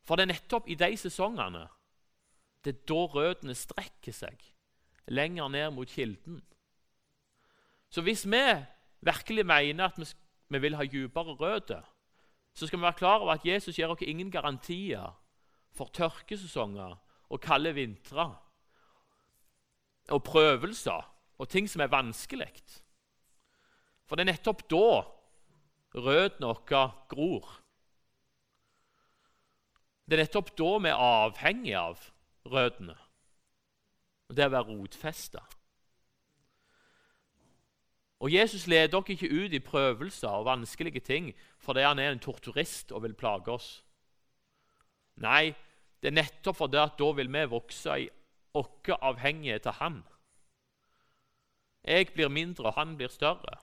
For 0.07 0.17
det 0.17 0.25
er 0.25 0.33
nettopp 0.33 0.69
i 0.71 0.79
de 0.79 0.95
sesongene 0.97 1.67
det 2.65 2.75
er 2.75 2.87
da 2.91 3.03
røttene 3.13 3.55
strekker 3.55 4.15
seg 4.15 4.43
lenger 5.15 5.49
ned 5.53 5.71
mot 5.77 5.89
kilden. 5.89 6.41
Så 7.89 8.03
hvis 8.05 8.27
vi 8.27 8.43
virkelig 9.01 9.47
mener 9.47 9.87
at 9.87 9.99
vi, 10.01 10.09
vi 10.49 10.59
vil 10.59 10.77
ha 10.77 10.85
dypere 10.85 11.37
røtter, 11.39 11.85
så 12.55 12.67
skal 12.67 12.81
vi 12.81 12.89
være 12.89 12.99
klar 12.99 13.23
over 13.23 13.37
at 13.37 13.47
Jesus 13.47 13.77
gir 13.77 13.89
oss 13.89 14.03
ingen 14.03 14.31
garantier 14.31 15.15
for 15.73 15.89
tørkesesonger 15.95 16.97
og 17.31 17.41
kalde 17.41 17.75
vintre 17.77 18.27
og 20.09 20.25
prøvelser 20.25 21.07
og 21.39 21.49
ting 21.49 21.69
som 21.71 21.81
er 21.85 21.93
vanskelig. 21.93 22.51
For 24.09 24.17
det 24.17 24.27
er 24.27 24.33
nettopp 24.33 24.65
da 24.71 25.05
røttene 25.95 26.51
våre 26.53 26.85
gror. 27.09 27.49
Det 30.09 30.17
er 30.17 30.25
nettopp 30.25 30.55
da 30.57 30.71
vi 30.81 30.91
er 30.91 31.05
avhengig 31.05 31.77
av 31.77 32.03
røttene. 32.49 32.97
Det 34.29 34.47
å 34.49 34.53
være 34.53 34.69
rotfesta. 34.69 35.43
Og 38.19 38.33
Jesus 38.33 38.67
leder 38.67 38.91
dere 38.91 39.15
ikke 39.15 39.31
ut 39.31 39.55
i 39.55 39.63
prøvelser 39.63 40.41
og 40.41 40.49
vanskelige 40.49 41.05
ting 41.07 41.31
fordi 41.63 41.85
han 41.87 42.01
er 42.03 42.13
en 42.13 42.23
torturist 42.23 42.93
og 42.93 43.05
vil 43.05 43.15
plage 43.15 43.53
oss. 43.53 43.69
Nei, 45.23 45.55
det 46.03 46.11
er 46.11 46.19
nettopp 46.19 46.59
fordi 46.63 46.81
at 46.83 46.99
da 46.99 47.11
vil 47.15 47.31
vi 47.31 47.45
vokse 47.51 47.99
i 48.01 48.09
vår 48.57 48.97
avhengighet 48.97 49.69
av 49.71 49.79
ham. 49.79 49.99
Jeg 51.85 52.11
blir 52.15 52.29
mindre, 52.29 52.69
og 52.69 52.75
han 52.75 52.97
blir 52.97 53.09
større. 53.09 53.59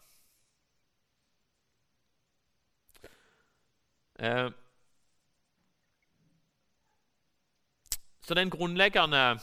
Så 8.25 8.34
den 8.34 8.49
grunnleggende, 8.49 9.39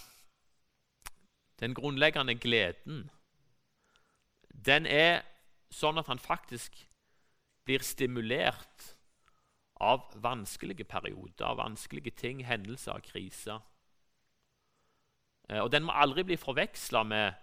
den 1.61 1.75
grunnleggende 1.75 2.35
gleden, 2.41 3.11
den 4.67 4.87
er 4.87 5.23
sånn 5.73 6.01
at 6.01 6.09
han 6.09 6.19
faktisk 6.23 6.79
blir 7.67 7.85
stimulert 7.85 8.97
av 9.83 10.09
vanskelige 10.23 10.85
perioder, 10.89 11.45
av 11.47 11.61
vanskelige 11.61 12.15
ting, 12.17 12.43
hendelser, 12.47 13.03
kriser. 13.07 13.61
Eh, 15.49 15.61
og 15.61 15.73
den 15.73 15.87
må 15.87 15.95
aldri 15.95 16.25
bli 16.27 16.39
forveksla 16.39 17.03
med 17.07 17.39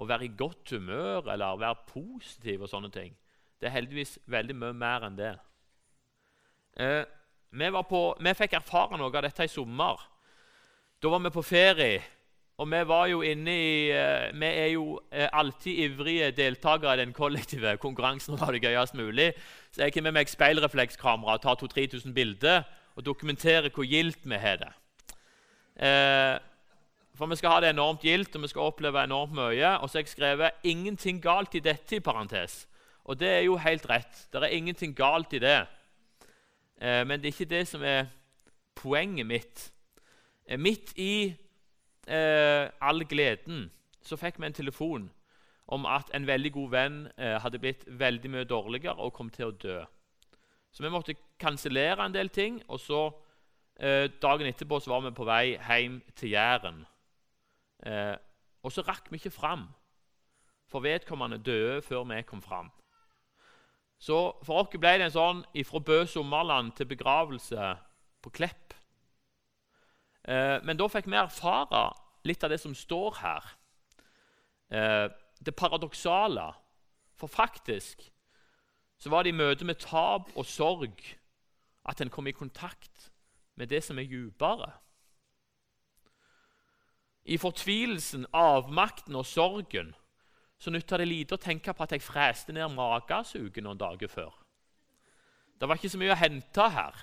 å 0.00 0.06
være 0.08 0.28
i 0.28 0.36
godt 0.36 0.72
humør 0.72 1.28
eller 1.32 1.60
være 1.60 1.86
positiv 1.88 2.64
og 2.64 2.72
sånne 2.72 2.92
ting. 2.92 3.16
Det 3.60 3.68
er 3.68 3.76
heldigvis 3.76 4.18
veldig 4.32 4.56
mye 4.58 4.76
mer 4.76 5.06
enn 5.06 5.18
det. 5.18 5.34
Eh, 6.76 7.04
vi, 7.52 7.68
på, 7.88 8.00
vi, 8.20 8.34
fikk 8.34 8.56
erfare 8.56 8.96
noe 8.96 9.12
av 9.12 9.26
dette 9.26 9.44
i 9.44 9.52
sommer. 9.52 10.00
Da 11.02 11.12
var 11.12 11.22
vi 11.24 11.32
på 11.34 11.44
ferie. 11.44 12.02
Og 12.60 12.68
vi 12.70 12.82
var 12.86 13.08
jo 13.10 13.22
inne 13.26 13.52
i 13.52 13.72
eh, 13.90 14.28
Vi 14.38 14.46
er 14.46 14.68
jo 14.74 15.00
eh, 15.10 15.28
alltid 15.32 15.80
ivrige 15.86 16.30
deltakere 16.36 16.94
i 16.94 17.02
den 17.02 17.12
kollektive 17.16 17.76
konkurransen. 17.84 18.36
om 18.38 18.52
det 18.52 18.62
gøyest 18.62 18.94
mulig. 18.94 19.32
Så 19.72 19.82
jeg 19.82 19.92
har 19.94 20.06
med 20.08 20.16
meg 20.20 20.30
speilreflekskamera 20.30 21.36
og 21.36 21.42
tar 21.42 21.58
2000-3000 21.60 22.14
bilder 22.14 22.62
og 22.96 23.04
dokumenterer 23.06 23.72
hvor 23.72 23.88
gildt 23.88 24.24
vi 24.24 24.36
har 24.36 24.60
det. 24.60 24.72
Eh, 25.80 26.38
for 27.16 27.28
vi 27.28 27.36
skal 27.36 27.54
ha 27.54 27.60
det 27.60 27.70
enormt 27.72 28.04
gildt, 28.04 28.36
og 28.36 28.42
vi 28.42 28.48
skal 28.48 28.68
oppleve 28.68 29.04
enormt 29.04 29.34
mye. 29.36 29.76
Og 29.80 29.88
så 29.88 29.98
har 29.98 30.02
jeg 30.02 30.08
skrevet 30.08 30.50
'ingenting 30.64 31.22
galt 31.22 31.54
i 31.54 31.60
dette' 31.60 31.96
i 31.96 32.00
parentes. 32.00 32.66
Og 33.04 33.20
det 33.20 33.28
er 33.28 33.40
jo 33.40 33.56
helt 33.56 33.90
rett. 33.90 34.28
Det 34.32 34.42
er 34.42 34.46
ingenting 34.46 34.96
galt 34.96 35.32
i 35.32 35.38
det. 35.38 35.66
Eh, 36.82 37.06
men 37.06 37.20
det 37.20 37.28
er 37.28 37.36
ikke 37.36 37.50
det 37.54 37.62
som 37.70 37.82
er 37.86 38.10
poenget 38.74 39.26
mitt. 39.26 39.72
Eh, 40.48 40.58
midt 40.58 40.92
i 40.98 41.34
eh, 42.08 42.70
all 42.80 43.04
gleden 43.06 43.68
så 44.02 44.18
fikk 44.18 44.40
vi 44.40 44.48
en 44.48 44.56
telefon 44.56 45.10
om 45.72 45.86
at 45.86 46.10
en 46.14 46.26
veldig 46.26 46.52
god 46.52 46.70
venn 46.72 46.96
eh, 47.16 47.38
hadde 47.40 47.60
blitt 47.62 47.84
veldig 47.86 48.30
mye 48.30 48.48
dårligere 48.50 48.98
og 48.98 49.14
kom 49.14 49.30
til 49.30 49.52
å 49.52 49.54
dø. 49.54 49.78
Så 50.72 50.82
vi 50.82 50.90
måtte 50.90 51.14
kansellere 51.38 52.02
en 52.02 52.14
del 52.14 52.28
ting. 52.28 52.62
og 52.68 52.80
så 52.80 53.04
eh, 53.76 54.10
Dagen 54.22 54.48
etterpå 54.48 54.80
så 54.80 54.90
var 54.90 55.06
vi 55.06 55.14
på 55.14 55.28
vei 55.28 55.44
hjem 55.54 56.00
til 56.16 56.34
Jæren. 56.34 56.82
Og 58.62 58.70
så 58.70 58.82
rakk 58.86 59.08
vi 59.10 59.18
ikke 59.18 59.34
fram, 59.34 59.64
for 60.70 60.80
vedkommende 60.80 61.38
døde 61.42 61.80
før 61.82 62.04
vi 62.06 62.22
kom 62.22 62.42
fram. 62.42 62.70
Så 64.02 64.18
for 64.42 64.64
oss 64.64 64.72
ble 64.74 64.96
det 64.98 65.06
en 65.06 65.14
sånn 65.14 65.42
fra 65.68 65.80
Bø 65.86 66.00
sommerland 66.10 66.72
til 66.74 66.88
begravelse 66.90 67.68
på 68.22 68.32
Klepp. 68.34 68.74
Eh, 70.26 70.58
men 70.66 70.78
da 70.78 70.88
fikk 70.90 71.06
vi 71.06 71.18
erfare 71.20 71.84
litt 72.26 72.42
av 72.42 72.50
det 72.50 72.58
som 72.62 72.74
står 72.74 73.20
her. 73.20 73.46
Eh, 74.74 75.06
det 75.38 75.54
paradoksale. 75.54 76.50
For 77.14 77.30
faktisk 77.30 78.02
så 78.98 79.10
var 79.10 79.22
det 79.22 79.30
i 79.30 79.38
møte 79.38 79.66
med 79.66 79.78
tap 79.78 80.30
og 80.34 80.46
sorg 80.46 80.98
at 81.86 82.00
en 82.02 82.10
kom 82.10 82.26
i 82.26 82.34
kontakt 82.34 83.10
med 83.54 83.70
det 83.70 83.84
som 83.86 83.98
er 83.98 84.10
dypere. 84.10 84.72
I 87.22 87.38
fortvilelsen, 87.38 88.26
avmakten 88.34 89.14
og 89.14 89.26
sorgen 89.26 89.94
så 90.62 90.70
nytta 90.70 91.00
det 91.00 91.08
lite 91.10 91.34
å 91.34 91.42
tenke 91.42 91.72
på 91.74 91.82
at 91.82 91.96
jeg 91.96 92.04
freste 92.04 92.54
ned 92.54 92.70
magesuget 92.76 93.64
noen 93.64 93.80
dager 93.80 94.10
før. 94.10 94.30
Det 95.58 95.66
var 95.66 95.78
ikke 95.78 95.90
så 95.90 95.98
mye 95.98 96.14
å 96.14 96.20
hente 96.20 96.66
her. 96.76 97.00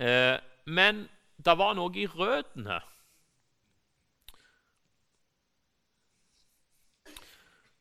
Eh, 0.00 0.36
men 0.68 1.06
det 1.40 1.54
var 1.56 1.76
noe 1.76 1.96
i 1.96 2.04
røttene. 2.08 2.76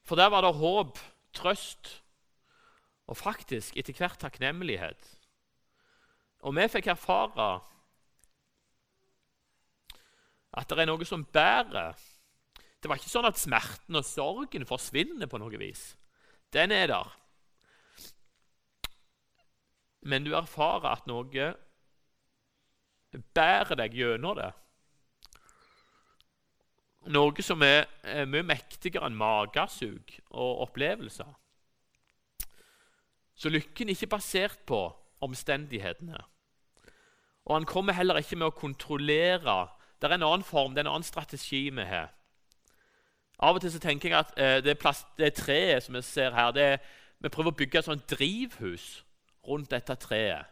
For 0.07 0.19
der 0.19 0.31
var 0.31 0.47
det 0.47 0.55
håp, 0.57 1.01
trøst 1.35 1.91
og 3.11 3.19
faktisk 3.19 3.75
etter 3.77 3.97
hvert 3.97 4.21
takknemlighet. 4.23 5.11
Og 6.47 6.55
vi 6.55 6.69
fikk 6.71 6.87
erfare 6.93 7.49
at 10.55 10.71
det 10.71 10.79
er 10.79 10.89
noe 10.89 11.05
som 11.05 11.27
bærer. 11.27 11.99
Det 12.79 12.87
var 12.87 12.99
ikke 12.99 13.11
sånn 13.11 13.27
at 13.27 13.39
smerten 13.39 13.99
og 13.99 14.07
sorgen 14.07 14.65
forsvinner 14.67 15.27
på 15.27 15.39
noe 15.41 15.59
vis. 15.59 15.93
Den 16.55 16.71
er 16.71 16.87
der. 16.91 17.09
Men 20.01 20.23
du 20.23 20.31
erfarer 20.37 20.87
at 20.93 21.09
noe 21.09 21.49
bærer 23.35 23.75
deg 23.75 23.97
gjennom 23.97 24.37
det. 24.37 24.51
noe 27.09 27.41
som 27.41 27.63
er, 27.65 27.87
mye 28.29 28.45
mektigere 28.45 29.07
enn 29.07 29.17
magesug 29.17 30.11
og 30.29 30.65
opplevelser. 30.67 31.29
Så 33.39 33.49
lykken 33.49 33.89
er 33.89 33.95
ikke 33.95 34.13
basert 34.13 34.59
på 34.67 34.81
omstendighetene. 35.23 36.19
Og 37.47 37.55
han 37.55 37.65
kommer 37.65 37.95
heller 37.97 38.19
ikke 38.19 38.37
med 38.37 38.51
å 38.51 38.55
kontrollere. 38.55 39.69
Det 39.97 40.09
er 40.09 40.17
en 40.17 40.27
annen 40.27 40.45
form, 40.45 40.75
det 40.75 40.83
er 40.83 40.89
en 40.89 40.95
annen 40.97 41.07
strategi 41.07 41.69
vi 41.71 41.85
har. 41.87 42.11
Av 43.39 43.55
og 43.55 43.63
til 43.63 43.71
så 43.71 43.79
tenker 43.79 44.11
jeg 44.11 44.19
at 44.19 44.31
eh, 44.35 44.57
det, 44.63 44.77
plass, 44.79 45.05
det 45.17 45.33
treet 45.37 45.83
som 45.85 45.95
vi 45.95 46.01
ser 46.03 46.35
her, 46.35 46.51
det, 46.55 46.69
vi 47.23 47.31
prøver 47.31 47.53
å 47.53 47.59
bygge 47.59 47.79
et 47.79 47.87
sånt 47.87 48.09
drivhus 48.11 48.87
rundt 49.47 49.71
dette 49.71 49.95
treet. 50.01 50.49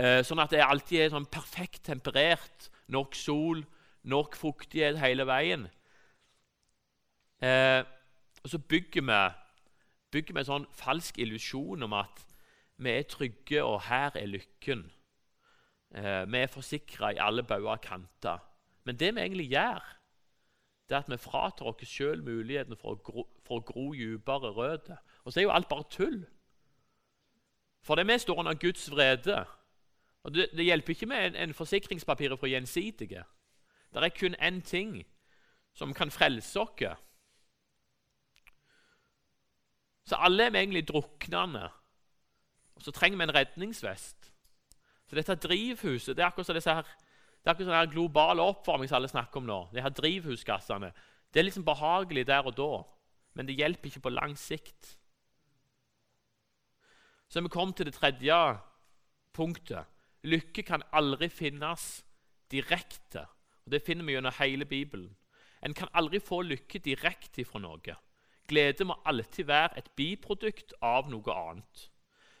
Eh, 0.00 0.20
sånn 0.26 0.42
at 0.42 0.52
det 0.52 0.64
alltid 0.64 1.00
er 1.00 1.14
sånn 1.14 1.30
perfekt 1.30 1.84
temperert, 1.88 2.68
nok 2.92 3.16
sol, 3.16 3.62
nok 4.04 4.36
fuktighet 4.36 4.98
hele 5.00 5.24
veien. 5.28 5.68
Eh, 7.44 7.80
og 8.44 8.52
så 8.52 8.60
bygger 8.60 9.06
vi, 9.08 9.20
bygger 10.12 10.36
vi 10.36 10.42
en 10.42 10.50
sånn 10.50 10.68
falsk 10.76 11.18
illusjon 11.22 11.86
om 11.86 11.96
at 11.96 12.24
vi 12.82 12.90
er 12.90 13.06
trygge, 13.08 13.62
og 13.62 13.84
her 13.86 14.16
er 14.18 14.28
lykken. 14.28 14.84
Eh, 15.94 16.24
vi 16.26 16.40
er 16.42 16.50
forsikra 16.50 17.14
i 17.14 17.22
alle 17.22 17.46
bauger 17.46 17.76
og 17.76 17.84
kanter. 17.84 18.42
Men 18.84 18.98
det 19.00 19.14
vi 19.14 19.22
egentlig 19.22 19.52
gjør, 19.54 19.84
det 20.88 20.94
er 20.94 20.98
at 21.00 21.10
vi 21.10 21.16
fratar 21.16 21.66
oss 21.70 21.88
sjøl 21.88 22.22
muligheten 22.22 22.76
for 22.76 22.94
å, 22.94 23.00
gro, 23.00 23.24
for 23.46 23.62
å 23.62 23.92
dypere 23.94 24.52
røtter. 24.52 25.00
Og 25.24 25.32
så 25.32 25.40
er 25.40 25.46
jo 25.46 25.54
alt 25.54 25.68
bare 25.68 25.88
tull. 25.90 26.18
For 27.84 27.96
det 27.96 28.06
vi 28.08 28.18
står 28.18 28.40
under 28.40 28.58
Guds 28.60 28.90
vrede. 28.90 29.44
Og 30.24 30.34
Det, 30.34 30.48
det 30.56 30.64
hjelper 30.64 30.92
ikke 30.92 31.06
med 31.06 31.26
en, 31.26 31.36
en 31.36 31.54
forsikringspapir 31.54 32.36
fra 32.36 32.48
Gjensidige. 32.48 33.24
Det 33.94 34.02
er 34.02 34.08
kun 34.18 34.36
én 34.40 34.60
ting 34.60 35.04
som 35.74 35.94
kan 35.94 36.10
frelse 36.10 36.60
oss. 36.60 36.96
Så 40.04 40.16
alle 40.20 40.46
er 40.46 40.50
vi 40.50 40.58
egentlig 40.58 40.88
druknende. 40.88 41.68
Og 42.74 42.82
så 42.82 42.90
trenger 42.90 43.18
vi 43.18 43.22
en 43.22 43.34
redningsvest. 43.34 44.32
Så 45.06 45.16
dette 45.16 45.34
drivhuset 45.34 46.16
det 46.16 46.22
er 46.22 46.26
akkurat 46.26 46.46
som 46.46 46.56
disse 46.56 46.74
her, 46.74 46.88
det 47.44 47.50
er 47.50 47.52
akkurat 47.52 47.68
sånn 47.68 47.92
global 47.92 48.40
oppvarming 48.40 48.88
som 48.88 48.96
alle 48.96 49.10
snakker 49.12 49.42
om 49.42 49.48
nå. 49.48 49.58
De 49.74 49.82
her 49.84 49.92
drivhusgassene. 49.92 50.88
Det 51.28 51.42
er 51.42 51.44
liksom 51.44 51.66
behagelig 51.66 52.24
der 52.30 52.46
og 52.48 52.54
da, 52.56 52.70
men 53.36 53.44
det 53.44 53.58
hjelper 53.58 53.90
ikke 53.90 54.06
på 54.06 54.12
lang 54.14 54.32
sikt. 54.40 54.94
Så 57.28 57.42
vi 57.44 57.52
kom 57.52 57.74
til 57.76 57.90
det 57.90 57.98
tredje 57.98 58.38
punktet. 59.36 59.84
Lykke 60.24 60.64
kan 60.64 60.86
aldri 60.96 61.28
finnes 61.28 62.00
direkte. 62.48 63.26
Og 63.66 63.72
Det 63.72 63.82
finner 63.84 64.04
vi 64.04 64.16
gjennom 64.16 64.38
hele 64.38 64.64
Bibelen. 64.64 65.12
En 65.60 65.74
kan 65.74 65.92
aldri 65.92 66.20
få 66.20 66.40
lykke 66.42 66.78
direkte 66.78 67.44
fra 67.44 67.60
noe. 67.60 67.96
Glede 68.48 68.84
må 68.88 68.96
alltid 69.04 69.48
være 69.48 69.78
et 69.78 69.90
biprodukt 69.96 70.72
av 70.80 71.10
noe 71.12 71.32
annet. 71.32 71.90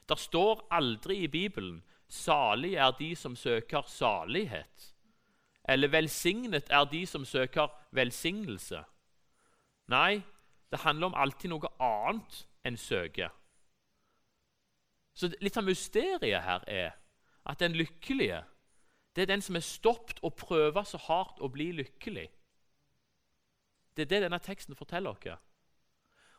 Det 0.08 0.18
står 0.18 0.66
aldri 0.70 1.24
i 1.24 1.28
Bibelen 1.28 1.82
'salig 2.08 2.74
er 2.74 2.90
de 2.98 3.14
som 3.16 3.36
søker 3.36 3.82
salighet', 3.82 4.93
eller 5.68 5.88
'velsignet 5.88 6.70
er 6.70 6.84
de 6.84 7.06
som 7.06 7.24
søker 7.24 7.68
velsignelse'. 7.90 8.84
Nei, 9.86 10.22
det 10.70 10.78
handler 10.78 11.06
om 11.06 11.14
alltid 11.14 11.48
noe 11.50 11.68
annet 11.80 12.46
enn 12.64 12.76
søker. 12.76 13.28
Så 15.14 15.30
Litt 15.40 15.56
av 15.56 15.64
mysteriet 15.64 16.42
her 16.42 16.64
er 16.66 16.90
at 17.46 17.60
den 17.60 17.72
lykkelige 17.72 18.44
det 19.16 19.22
er 19.22 19.26
den 19.26 19.42
som 19.42 19.56
er 19.56 19.60
stoppet 19.60 20.18
og 20.22 20.34
prøver 20.34 20.82
så 20.82 20.98
hardt 20.98 21.38
å 21.38 21.48
bli 21.48 21.70
lykkelig. 21.72 22.26
Det 23.96 24.02
er 24.02 24.10
det 24.10 24.22
denne 24.24 24.38
teksten 24.42 24.74
forteller 24.74 25.10
oss. 25.10 25.38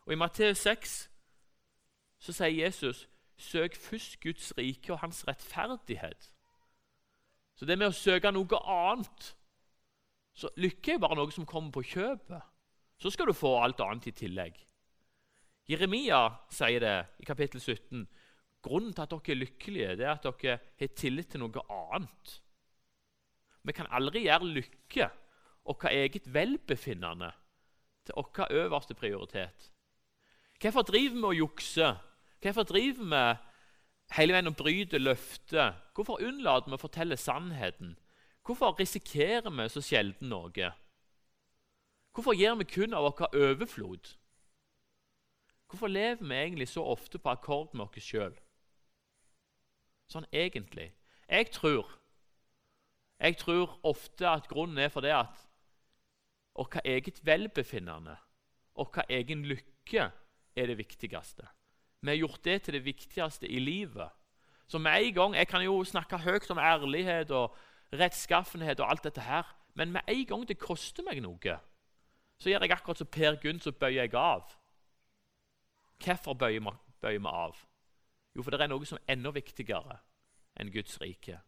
Og 0.06 0.14
I 0.14 0.16
Matteus 0.20 0.58
6 0.58 0.96
så 2.20 2.34
sier 2.34 2.66
Jesus 2.66 3.08
søk 3.38 3.76
først 3.76 4.20
Guds 4.20 4.54
rike 4.58 4.94
og 4.94 5.00
hans 5.00 5.28
rettferdighet. 5.28 6.32
Så 7.56 7.66
det 7.66 7.78
med 7.80 7.90
å 7.90 7.96
søke 7.96 8.32
noe 8.36 8.62
annet 8.68 9.32
så 10.36 10.52
Lykke 10.60 10.96
er 10.96 11.00
bare 11.00 11.16
noe 11.16 11.32
som 11.32 11.48
kommer 11.48 11.72
på 11.72 11.86
kjøpet. 11.94 12.44
Så 13.00 13.12
skal 13.12 13.30
du 13.30 13.36
få 13.36 13.54
alt 13.64 13.80
annet 13.84 14.10
i 14.12 14.16
tillegg. 14.16 14.58
Jeremia 15.72 16.20
sier 16.54 16.84
det 16.84 16.96
i 17.24 17.28
kapittel 17.28 17.62
17. 17.64 18.04
Grunnen 18.66 18.92
til 18.94 19.06
at 19.06 19.14
dere 19.14 19.32
er 19.32 19.40
lykkelige, 19.40 19.96
det 20.00 20.08
er 20.08 20.18
at 20.18 20.26
dere 20.26 20.58
har 20.82 20.92
tillit 20.98 21.32
til 21.32 21.44
noe 21.44 21.64
annet. 21.72 22.36
Vi 23.66 23.74
kan 23.74 23.90
aldri 23.96 24.26
gjøre 24.26 24.52
lykke 24.58 25.08
og 25.66 25.82
hva 25.82 25.94
eget 25.96 26.28
velbefinnende 26.34 27.32
til 28.06 28.20
vår 28.20 28.52
øverste 28.60 28.94
prioritet. 28.98 29.72
Hvorfor 30.62 30.86
driver 30.86 31.16
vi 31.16 31.26
og 31.32 31.40
jukser? 31.40 31.96
Hvorfor 32.42 32.68
driver 32.68 33.08
vi 33.10 33.24
hele 34.14 34.36
veien 34.36 34.50
og 34.52 34.58
bryter 34.60 35.02
løftet? 35.02 35.82
Hvorfor 35.96 36.22
unnlater 36.24 36.70
vi 36.70 36.78
å 36.78 36.82
fortelle 36.82 37.18
sannheten? 37.18 37.96
Hvorfor 38.46 38.78
risikerer 38.80 39.50
vi 39.50 39.70
så 39.70 39.82
sjelden 39.82 40.30
noe? 40.30 40.72
Hvorfor 42.14 42.38
gir 42.38 42.56
vi 42.56 42.68
kun 42.70 42.94
av 42.94 43.08
vår 43.08 43.34
overflod? 43.36 44.14
Hvorfor 45.68 45.88
lever 45.88 46.22
vi 46.24 46.36
egentlig 46.36 46.68
så 46.70 46.84
ofte 46.86 47.20
på 47.20 47.30
akkord 47.34 47.74
med 47.74 47.88
oss 47.88 48.06
sjøl? 48.06 48.36
Sånn 50.08 50.28
egentlig. 50.32 50.92
Jeg 51.26 51.50
tror, 51.52 51.90
jeg 53.20 53.38
tror 53.42 53.80
ofte 53.84 54.30
at 54.30 54.48
grunnen 54.48 54.78
er 54.86 54.94
for 54.94 55.02
det 55.02 55.16
at 55.18 55.42
vårt 56.56 56.78
eget 56.86 57.20
velbefinnende, 57.26 58.16
vår 58.78 59.02
egen 59.10 59.44
lykke, 59.50 60.12
er 60.56 60.70
det 60.72 60.78
viktigste. 60.78 61.50
Vi 62.06 62.12
har 62.12 62.22
gjort 62.22 62.44
det 62.46 62.62
til 62.62 62.74
det 62.74 62.86
viktigste 62.86 63.48
i 63.48 63.60
livet. 63.60 64.10
Så 64.68 64.78
med 64.78 64.92
en 64.98 65.14
gang, 65.14 65.36
Jeg 65.36 65.48
kan 65.48 65.64
jo 65.64 65.84
snakke 65.84 66.18
høyt 66.18 66.52
om 66.52 66.58
ærlighet 66.58 67.32
og 67.32 67.56
rettskaffenhet, 67.94 68.80
og 68.80 68.90
alt 68.90 69.04
dette 69.04 69.22
her, 69.22 69.44
men 69.74 69.92
med 69.92 70.02
en 70.08 70.26
gang 70.26 70.48
det 70.48 70.60
koster 70.60 71.04
meg 71.04 71.22
noe, 71.22 71.60
så 72.40 72.50
gjør 72.50 72.62
jeg 72.62 72.72
akkurat 72.72 72.98
som 72.98 73.08
Per 73.08 73.36
Gunn, 73.42 73.60
så 73.60 73.72
bøyer 73.72 74.04
jeg 74.04 74.14
av. 74.14 74.44
Hvorfor 76.04 76.34
bøyer 76.34 76.60
vi 77.02 77.28
av? 77.28 77.56
Jo, 78.36 78.44
for 78.44 78.52
det 78.52 78.62
er 78.62 78.68
noe 78.68 78.86
som 78.86 78.98
er 78.98 79.14
enda 79.16 79.32
viktigere 79.32 80.00
enn 80.60 80.72
Guds 80.72 81.00
rike. 81.02 81.40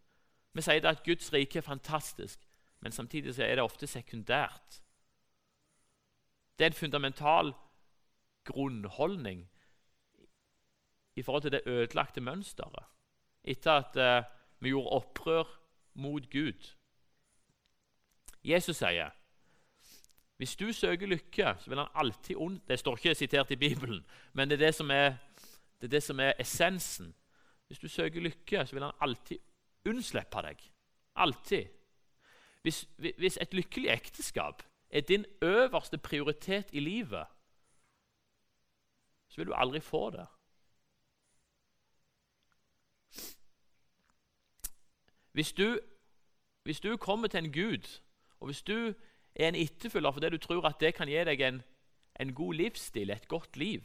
Vi 0.53 0.61
sier 0.61 0.85
at 0.87 1.03
Guds 1.03 1.33
rike 1.33 1.59
er 1.59 1.65
fantastisk, 1.65 2.39
men 2.79 2.91
samtidig 2.91 3.39
er 3.39 3.55
det 3.55 3.63
ofte 3.63 3.87
sekundært. 3.87 4.81
Det 6.57 6.65
er 6.65 6.71
en 6.71 6.79
fundamental 6.79 7.53
grunnholdning 8.47 9.49
i 11.17 11.23
forhold 11.25 11.41
til 11.47 11.51
det 11.51 11.65
ødelagte 11.65 12.21
mønsteret 12.21 12.85
etter 13.47 13.71
at 13.71 13.95
uh, 13.97 14.25
vi 14.59 14.69
gjorde 14.69 14.89
opprør 14.99 15.47
mot 15.93 16.25
Gud. 16.29 16.73
Jesus 18.43 18.77
sier 18.77 19.13
hvis 20.37 20.55
du 20.55 20.67
søker 20.73 21.07
lykke, 21.07 21.55
så 21.59 21.69
vil 21.69 21.79
han 21.79 21.95
alltid 21.95 22.35
ond... 22.37 22.59
Det 22.67 22.79
står 22.79 22.97
ikke 22.97 23.15
sitert 23.15 23.51
i 23.51 23.55
Bibelen, 23.55 24.05
men 24.33 24.49
det 24.49 24.59
er 24.61 24.65
det 24.67 24.75
som 24.75 24.91
er, 24.93 25.15
det 25.81 25.87
er, 25.87 25.93
det 25.95 26.03
som 26.03 26.19
er 26.19 26.33
essensen. 26.39 27.15
Hvis 27.67 27.79
du 27.79 27.87
søker 27.87 28.21
lykke, 28.21 28.65
så 28.65 28.75
vil 28.75 28.83
han 28.83 28.93
alltid 29.01 29.37
unnslippe 29.89 30.43
deg. 30.45 30.61
Alltid. 31.15 31.65
Hvis, 32.61 32.85
hvis 32.97 33.39
et 33.41 33.53
lykkelig 33.53 33.89
ekteskap 33.89 34.61
er 34.89 35.01
din 35.01 35.25
øverste 35.41 35.97
prioritet 35.97 36.69
i 36.71 36.79
livet, 36.79 37.25
så 39.29 39.41
vil 39.41 39.47
du 39.47 39.53
aldri 39.57 39.79
få 39.79 40.09
det. 40.09 40.27
Hvis 45.37 45.53
du, 45.53 45.79
hvis 46.63 46.79
du 46.79 46.97
kommer 46.97 47.27
til 47.27 47.45
en 47.45 47.53
Gud, 47.53 48.01
og 48.39 48.45
hvis 48.45 48.61
du 48.61 48.93
er 49.35 49.47
en 49.47 49.55
etterfølger 49.55 50.11
fordi 50.11 50.29
du 50.29 50.37
tror 50.37 50.65
at 50.65 50.79
det 50.79 50.95
kan 50.97 51.07
gi 51.07 51.23
deg 51.29 51.41
en, 51.45 51.59
en 52.19 52.33
god 52.33 52.53
livsstil, 52.53 53.09
et 53.09 53.27
godt 53.27 53.57
liv 53.57 53.83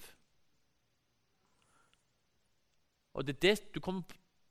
Og 3.12 3.26
det 3.26 3.42
det, 3.42 3.74
du, 3.74 3.80
kommer, 3.80 4.02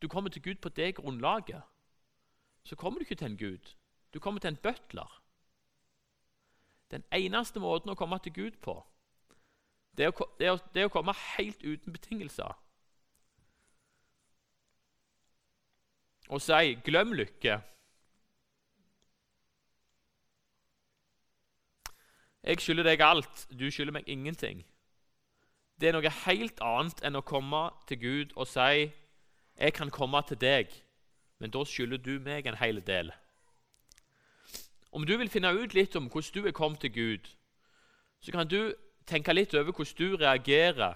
du 0.01 0.07
kommer 0.07 0.29
til 0.29 0.43
Gud 0.43 0.55
på 0.55 0.69
det 0.69 0.95
grunnlaget. 0.95 1.61
Så 2.63 2.75
kommer 2.75 2.99
du 2.99 3.01
ikke 3.01 3.15
til 3.15 3.31
en 3.31 3.37
Gud. 3.37 3.73
Du 4.13 4.19
kommer 4.19 4.39
til 4.39 4.47
en 4.47 4.55
butler. 4.55 5.23
Den 6.91 7.03
eneste 7.13 7.59
måten 7.59 7.89
å 7.89 7.95
komme 7.95 8.19
til 8.19 8.33
Gud 8.33 8.61
på, 8.61 8.83
det 9.97 10.05
er 10.05 10.13
å, 10.13 10.27
det 10.39 10.47
er 10.47 10.59
det 10.73 10.81
er 10.81 10.91
å 10.91 10.93
komme 10.93 11.13
helt 11.37 11.63
uten 11.63 11.93
betingelser. 11.93 12.53
Og 16.31 16.41
si 16.41 16.73
'glem 16.83 17.11
lykke'. 17.11 17.61
Jeg 22.43 22.59
skylder 22.59 22.83
deg 22.83 23.01
alt, 23.01 23.47
du 23.59 23.71
skylder 23.71 23.93
meg 23.93 24.03
ingenting. 24.07 24.65
Det 25.81 25.89
er 25.89 25.93
noe 25.97 26.13
helt 26.25 26.61
annet 26.63 27.03
enn 27.03 27.19
å 27.19 27.21
komme 27.25 27.69
til 27.87 27.99
Gud 27.99 28.33
og 28.35 28.47
si 28.47 28.93
'Jeg 29.59 29.73
kan 29.73 29.91
komme 29.91 30.21
til 30.27 30.37
deg', 30.37 30.71
men 31.39 31.51
da 31.51 31.63
skylder 31.63 31.97
du 31.97 32.19
meg 32.19 32.47
en 32.47 32.55
hel 32.55 32.79
del. 32.87 33.11
Om 34.91 35.05
du 35.05 35.17
vil 35.17 35.29
finne 35.29 35.53
ut 35.53 35.73
litt 35.73 35.95
om 35.95 36.09
hvordan 36.09 36.33
du 36.33 36.47
er 36.47 36.51
kommet 36.51 36.79
til 36.79 36.93
Gud, 36.93 37.29
så 38.19 38.31
kan 38.31 38.47
du 38.47 38.73
tenke 39.05 39.33
litt 39.33 39.53
over 39.53 39.71
hvordan 39.71 39.97
du 39.97 40.15
reagerer 40.15 40.95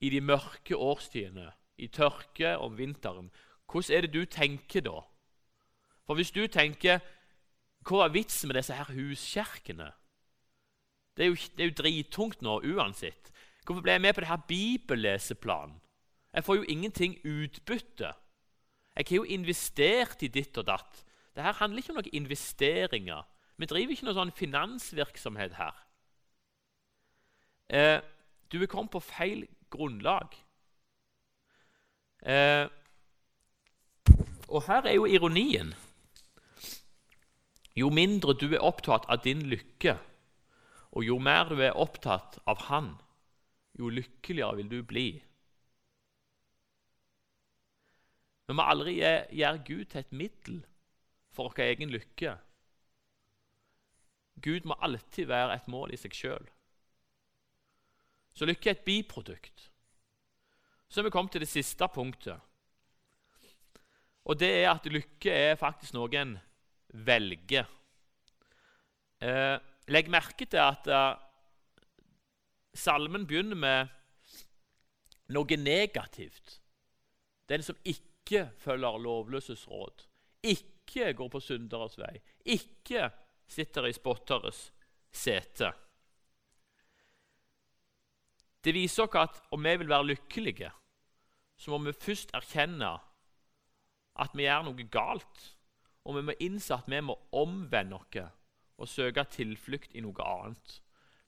i 0.00 0.08
de 0.08 0.20
mørke 0.20 0.76
årstidene, 0.76 1.52
i 1.78 1.86
tørke 1.86 2.58
om 2.58 2.78
vinteren. 2.78 3.30
Hvordan 3.70 3.96
er 3.96 4.06
det 4.06 4.12
du 4.14 4.24
tenker 4.24 4.84
da? 4.84 5.00
For 6.06 6.18
hvis 6.18 6.34
du 6.34 6.46
tenker 6.46 6.98
Hva 7.86 8.04
er 8.04 8.12
vitsen 8.12 8.50
med 8.50 8.58
disse 8.58 8.74
her 8.76 8.90
huskjerkene? 8.92 9.92
Det 11.16 11.24
er, 11.24 11.28
jo, 11.30 11.36
det 11.56 11.62
er 11.64 11.68
jo 11.70 11.76
drittungt 11.78 12.42
nå 12.42 12.58
uansett. 12.60 13.30
Hvorfor 13.64 13.82
ble 13.84 13.94
jeg 13.96 14.02
med 14.04 14.14
på 14.14 14.20
det 14.20 14.28
her 14.28 14.42
bibelleseplanen? 14.48 15.78
Jeg 16.32 16.44
får 16.44 16.56
jo 16.56 16.68
ingenting 16.68 17.16
utbytte. 17.26 18.12
Jeg 18.96 19.06
har 19.08 19.16
jo 19.16 19.22
investert 19.24 20.22
i 20.22 20.28
ditt 20.28 20.58
og 20.58 20.66
datt. 20.66 21.02
Dette 21.34 21.52
handler 21.58 21.82
ikke 21.82 21.94
om 21.94 21.98
noen 22.00 22.16
investeringer. 22.20 23.24
Vi 23.56 23.68
driver 23.68 23.94
ikke 23.94 24.06
noe 24.08 24.16
sånn 24.16 24.34
finansvirksomhet 24.36 25.56
her. 25.58 25.80
Eh, 27.70 27.98
du 28.50 28.58
er 28.60 28.70
kommet 28.70 28.94
på 28.94 29.02
feil 29.04 29.44
grunnlag. 29.70 30.34
Eh, 32.26 32.66
og 34.50 34.66
her 34.66 34.86
er 34.88 34.96
jo 34.98 35.06
ironien. 35.06 35.72
Jo 37.78 37.90
mindre 37.94 38.34
du 38.34 38.48
er 38.50 38.64
opptatt 38.66 39.06
av 39.08 39.22
din 39.24 39.44
lykke, 39.48 39.94
og 40.90 41.06
jo 41.06 41.18
mer 41.22 41.52
du 41.52 41.62
er 41.62 41.78
opptatt 41.78 42.40
av 42.50 42.66
Han, 42.66 42.96
jo 43.78 43.88
lykkeligere 43.88 44.58
vil 44.58 44.70
du 44.70 44.80
bli. 44.82 45.08
Vi 48.50 48.56
må 48.58 48.66
aldri 48.66 48.96
gjøre 48.98 49.62
Gud 49.62 49.84
til 49.92 50.02
et 50.02 50.12
middel 50.12 50.62
for 51.30 51.52
vår 51.52 51.68
egen 51.70 51.92
lykke. 51.94 52.34
Gud 54.42 54.66
må 54.66 54.74
alltid 54.82 55.28
være 55.30 55.54
et 55.54 55.68
mål 55.70 55.94
i 55.94 56.00
seg 56.00 56.16
sjøl. 56.16 56.48
Så 58.34 58.48
lykke 58.48 58.72
er 58.72 58.78
et 58.78 58.86
biprodukt. 58.86 59.70
Så 60.90 61.00
er 61.00 61.06
vi 61.06 61.14
kommet 61.14 61.36
til 61.36 61.44
det 61.44 61.50
siste 61.52 61.86
punktet. 61.94 62.40
Og 64.28 64.38
det 64.40 64.50
er 64.62 64.70
at 64.72 64.88
lykke 64.90 65.32
er 65.32 65.58
faktisk 65.60 65.94
noe 65.96 66.12
en 66.20 66.36
velger. 67.06 67.68
Eh, 69.20 69.56
legg 69.92 70.10
merke 70.12 70.46
til 70.48 70.60
at 70.62 70.86
eh, 70.90 71.16
salmen 72.76 73.26
begynner 73.28 73.58
med 73.58 73.96
noe 75.34 75.60
negativt. 75.60 76.58
Den 77.50 77.64
som 77.66 77.78
ikke 77.84 78.48
følger 78.62 78.98
lovløses 79.02 79.66
råd, 79.68 80.06
ikke 80.42 81.12
går 81.18 81.30
på 81.32 81.42
synderes 81.42 81.98
vei, 81.98 82.14
ikke 82.44 83.10
sitter 83.50 83.88
i 83.88 83.94
spotteres 83.94 84.68
sete. 85.10 85.72
Det 88.60 88.74
viser 88.76 89.06
oss 89.08 89.18
at 89.18 89.38
om 89.54 89.64
vi 89.64 89.76
vil 89.80 89.90
være 89.90 90.12
lykkelige, 90.12 90.70
så 91.56 91.72
må 91.72 91.80
vi 91.84 91.96
først 91.96 92.32
erkjenne 92.36 92.92
at 94.20 94.36
vi 94.36 94.46
gjør 94.46 94.68
noe 94.68 94.86
galt. 94.92 95.42
Og 96.04 96.16
vi 96.16 96.26
må 96.28 96.36
innse 96.40 96.74
at 96.76 96.88
vi 96.88 97.00
må 97.04 97.16
omvende 97.36 98.00
oss 98.00 98.20
og 98.80 98.88
søke 98.88 99.26
tilflukt 99.28 99.92
i 99.92 100.00
noe 100.00 100.24
annet. 100.24 100.80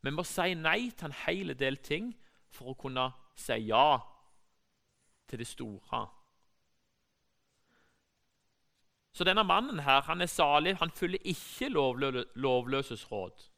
Vi 0.03 0.11
må 0.11 0.25
si 0.27 0.55
nei 0.57 0.91
til 0.91 1.11
en 1.11 1.19
hel 1.27 1.53
del 1.59 1.77
ting 1.85 2.15
for 2.53 2.73
å 2.73 2.79
kunne 2.79 3.11
si 3.39 3.59
ja 3.69 4.01
til 5.29 5.41
det 5.41 5.47
store. 5.47 6.03
Så 9.13 9.25
denne 9.29 9.45
mannen 9.45 9.85
her, 9.85 10.01
han 10.09 10.25
er 10.25 10.31
salig. 10.33 10.79
Han 10.81 10.91
følger 10.91 11.21
ikke 11.29 11.69
lovløses 11.69 13.05
råd. 13.13 13.49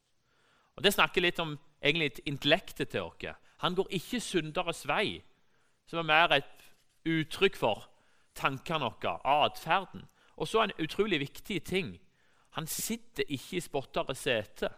Og 0.75 0.83
Det 0.83 0.93
snakker 0.93 1.23
litt 1.23 1.39
om 1.39 1.55
egentlig 1.81 2.11
intellektet 2.27 2.89
til 2.89 3.07
oss. 3.07 3.35
Han 3.63 3.75
går 3.75 3.87
ikke 3.89 4.19
synderes 4.19 4.83
vei, 4.87 5.23
som 5.87 5.99
er 5.99 6.03
mer 6.11 6.33
et 6.35 6.65
uttrykk 7.05 7.55
for 7.55 7.87
tankene 8.35 8.89
våre, 8.89 9.17
atferden. 9.23 10.05
Og 10.35 10.49
så 10.49 10.63
en 10.63 10.75
utrolig 10.83 11.21
viktig 11.23 11.61
ting. 11.63 11.95
Han 12.55 12.67
sitter 12.67 13.27
ikke 13.27 13.57
i 13.57 13.63
spottere 13.63 14.15
sete. 14.15 14.69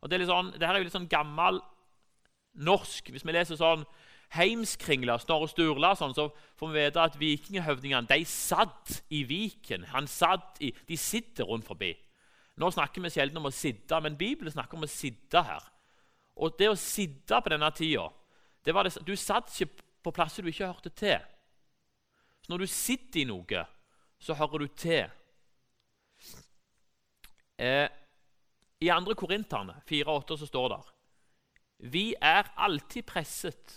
Og 0.00 0.08
det 0.08 0.16
er 0.16 0.22
litt 0.22 0.32
sånn, 0.32 0.52
det 0.56 0.66
her 0.66 0.76
er 0.76 0.82
jo 0.82 0.88
litt 0.88 0.96
sånn 0.96 1.10
gammel 1.10 1.60
norsk. 2.64 3.10
Hvis 3.12 3.24
vi 3.26 3.34
leser 3.36 3.58
sånn 3.60 3.84
Heimskringla, 4.36 5.16
Snorre 5.18 5.48
Sturla, 5.50 5.90
sånn, 5.98 6.14
så 6.14 6.28
får 6.60 6.70
vi 6.70 6.84
vite 6.84 7.02
at 7.02 7.18
vikinghøvdingene 7.18 8.08
de 8.08 8.22
satt 8.28 9.00
i 9.10 9.24
Viken. 9.26 9.88
Han 9.90 10.06
satt 10.08 10.60
i, 10.62 10.70
de 10.86 10.98
sitter 11.00 11.48
rundt 11.48 11.66
forbi. 11.66 11.90
Nå 12.60 12.70
snakker 12.70 13.02
vi 13.02 13.10
sjelden 13.10 13.40
om 13.40 13.48
å 13.48 13.54
sitte, 13.54 13.98
men 14.04 14.18
Bibelen 14.20 14.52
snakker 14.52 14.78
om 14.78 14.86
å 14.86 14.90
sitte 14.90 15.42
her. 15.44 15.66
Og 16.40 16.54
det 16.60 16.70
å 16.70 16.78
sitte 16.78 17.40
på 17.42 17.52
denne 17.52 17.68
tida 17.76 18.06
Du 18.64 19.16
satt 19.16 19.50
ikke 19.50 19.82
på 20.04 20.12
plasser 20.14 20.44
du 20.44 20.50
ikke 20.52 20.68
hørte 20.68 20.92
til. 20.94 21.18
Når 22.50 22.64
du 22.64 22.66
sitter 22.66 23.20
i 23.20 23.28
noe, 23.28 23.60
så 24.18 24.34
hører 24.34 24.64
du 24.64 24.70
til. 24.74 25.10
Eh, 27.60 27.86
I 28.82 28.88
2. 28.90 29.14
Korinterne 29.14 29.76
4,8 29.86 30.38
så 30.40 30.48
står 30.48 30.72
det 30.72 30.80
Vi 31.92 32.04
er 32.20 32.48
alltid 32.56 33.06
presset, 33.06 33.76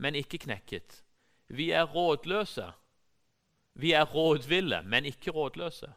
men 0.00 0.16
ikke 0.16 0.40
knekket. 0.46 1.02
Vi 1.48 1.70
er 1.70 1.84
rådløse. 1.84 2.70
Vi 3.74 3.92
er 3.92 4.08
rådville, 4.08 4.82
men 4.82 5.04
ikke 5.04 5.30
rådløse. 5.30 5.92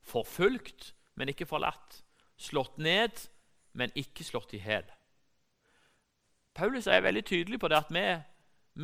Forfulgt, 0.00 0.94
men 1.14 1.28
ikke 1.28 1.46
forlatt. 1.46 2.04
Slått 2.36 2.78
ned, 2.78 3.26
men 3.72 3.90
ikke 3.94 4.24
slått 4.24 4.54
i 4.54 4.60
hjel. 4.62 4.86
Paulus 6.54 6.86
er 6.86 7.02
veldig 7.02 7.24
tydelig 7.24 7.60
på 7.60 7.68
det 7.68 7.76
at 7.76 7.90
vi, 7.90 8.06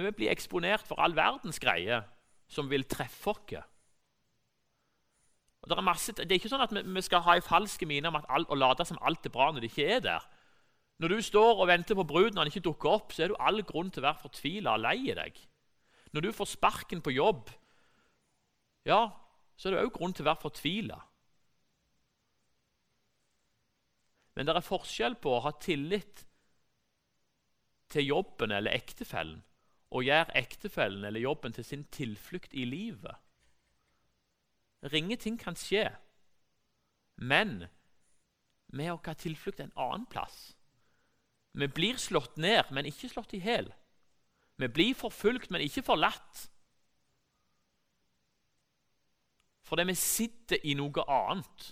vi 0.03 0.11
blir 0.11 0.33
eksponert 0.33 0.83
for 0.89 0.99
all 1.01 1.15
verdens 1.17 1.63
greier 1.63 2.03
som 2.53 2.69
vil 2.71 2.85
treffe 2.89 3.33
oss. 3.33 3.63
Det, 5.63 5.77
er 5.79 5.85
masse, 5.87 6.13
det 6.19 6.27
er 6.27 6.41
ikke 6.41 6.51
sånn 6.51 6.65
at 6.65 6.73
vi, 6.75 6.83
vi 6.83 7.05
skal 7.07 7.23
ha 7.25 7.37
en 7.39 7.47
falsk 7.47 7.85
mine 7.89 8.11
om 8.11 8.19
at 8.19 8.27
alt, 8.35 8.51
og 8.51 8.59
late 8.59 8.87
som 8.89 8.99
alt 9.01 9.27
er 9.27 9.35
bra 9.35 9.53
når 9.53 9.65
det 9.65 9.71
ikke 9.71 9.89
er 9.97 10.03
der. 10.05 10.27
Når 11.03 11.15
du 11.15 11.23
står 11.25 11.63
og 11.63 11.69
venter 11.71 11.99
på 11.99 12.07
bruden 12.07 12.37
og 12.37 12.43
han 12.43 12.51
ikke 12.51 12.65
dukker 12.67 12.91
opp, 12.91 13.15
så 13.15 13.25
er 13.25 13.33
du 13.33 13.39
all 13.41 13.63
grunn 13.67 13.91
til 13.91 14.03
å 14.03 14.09
være 14.09 14.23
fortvila 14.25 14.75
og 14.77 14.85
lei 14.85 15.15
deg. 15.17 15.39
Når 16.13 16.27
du 16.27 16.33
får 16.37 16.51
sparken 16.51 17.01
på 17.03 17.15
jobb, 17.15 17.49
ja, 18.87 19.07
så 19.57 19.69
er 19.69 19.77
det 19.77 19.85
òg 19.87 19.95
grunn 19.95 20.15
til 20.15 20.27
å 20.27 20.31
være 20.33 20.43
fortvila. 20.43 20.99
Men 24.37 24.49
det 24.49 24.57
er 24.57 24.67
forskjell 24.67 25.17
på 25.23 25.37
å 25.37 25.43
ha 25.47 25.55
tillit 25.61 26.25
til 27.93 28.09
jobben 28.09 28.55
eller 28.57 28.75
ektefellen 28.75 29.43
og 29.93 30.07
gjøre 30.07 30.33
ektefellen 30.41 31.05
eller 31.05 31.21
jobben 31.21 31.53
til 31.53 31.67
sin 31.67 31.85
tilflukt 31.93 32.55
i 32.57 32.65
livet. 32.65 33.15
Ringe 34.93 35.17
ting 35.21 35.37
kan 35.39 35.55
skje, 35.59 35.85
men 37.21 37.67
vi 38.73 38.89
har 38.89 38.97
ikke 38.97 39.15
tilflukt 39.21 39.61
en 39.61 39.75
annen 39.77 40.09
plass. 40.11 40.55
Vi 41.53 41.69
blir 41.69 42.01
slått 42.01 42.39
ned, 42.41 42.73
men 42.73 42.89
ikke 42.89 43.11
slått 43.13 43.35
i 43.37 43.43
hjel. 43.45 43.69
Vi 44.57 44.69
blir 44.73 44.97
forfulgt, 44.97 45.51
men 45.53 45.61
ikke 45.61 45.85
forlatt. 45.85 46.47
Fordi 49.69 49.85
vi 49.89 49.97
sitter 49.97 50.65
i 50.69 50.75
noe 50.77 51.05
annet. 51.09 51.69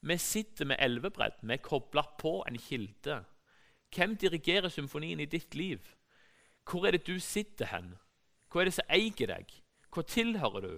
Vi 0.00 0.16
sitter 0.20 0.68
med 0.68 0.80
elvebredd. 0.80 1.40
Vi 1.42 1.56
er 1.56 1.64
kobla 1.64 2.04
på 2.20 2.40
en 2.48 2.60
kilde. 2.60 3.22
Hvem 3.94 4.16
dirigerer 4.16 4.68
symfonien 4.68 5.20
i 5.20 5.26
ditt 5.26 5.54
liv? 5.54 5.80
Hvor 6.64 6.86
er 6.86 6.94
det 6.94 7.06
du 7.06 7.18
sitter 7.20 7.66
hen? 7.72 7.94
Hva 8.50 8.62
er 8.62 8.70
det 8.70 8.76
som 8.76 8.92
eier 8.92 9.32
deg? 9.32 9.54
Hva 9.90 10.04
tilhører 10.06 10.66
du? 10.66 10.74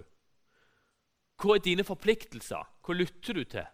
Hva 1.41 1.57
er 1.57 1.65
dine 1.65 1.85
forpliktelser? 1.85 2.65
Hva 2.81 2.95
lytter 2.97 3.37
du 3.37 3.43
til? 3.43 3.67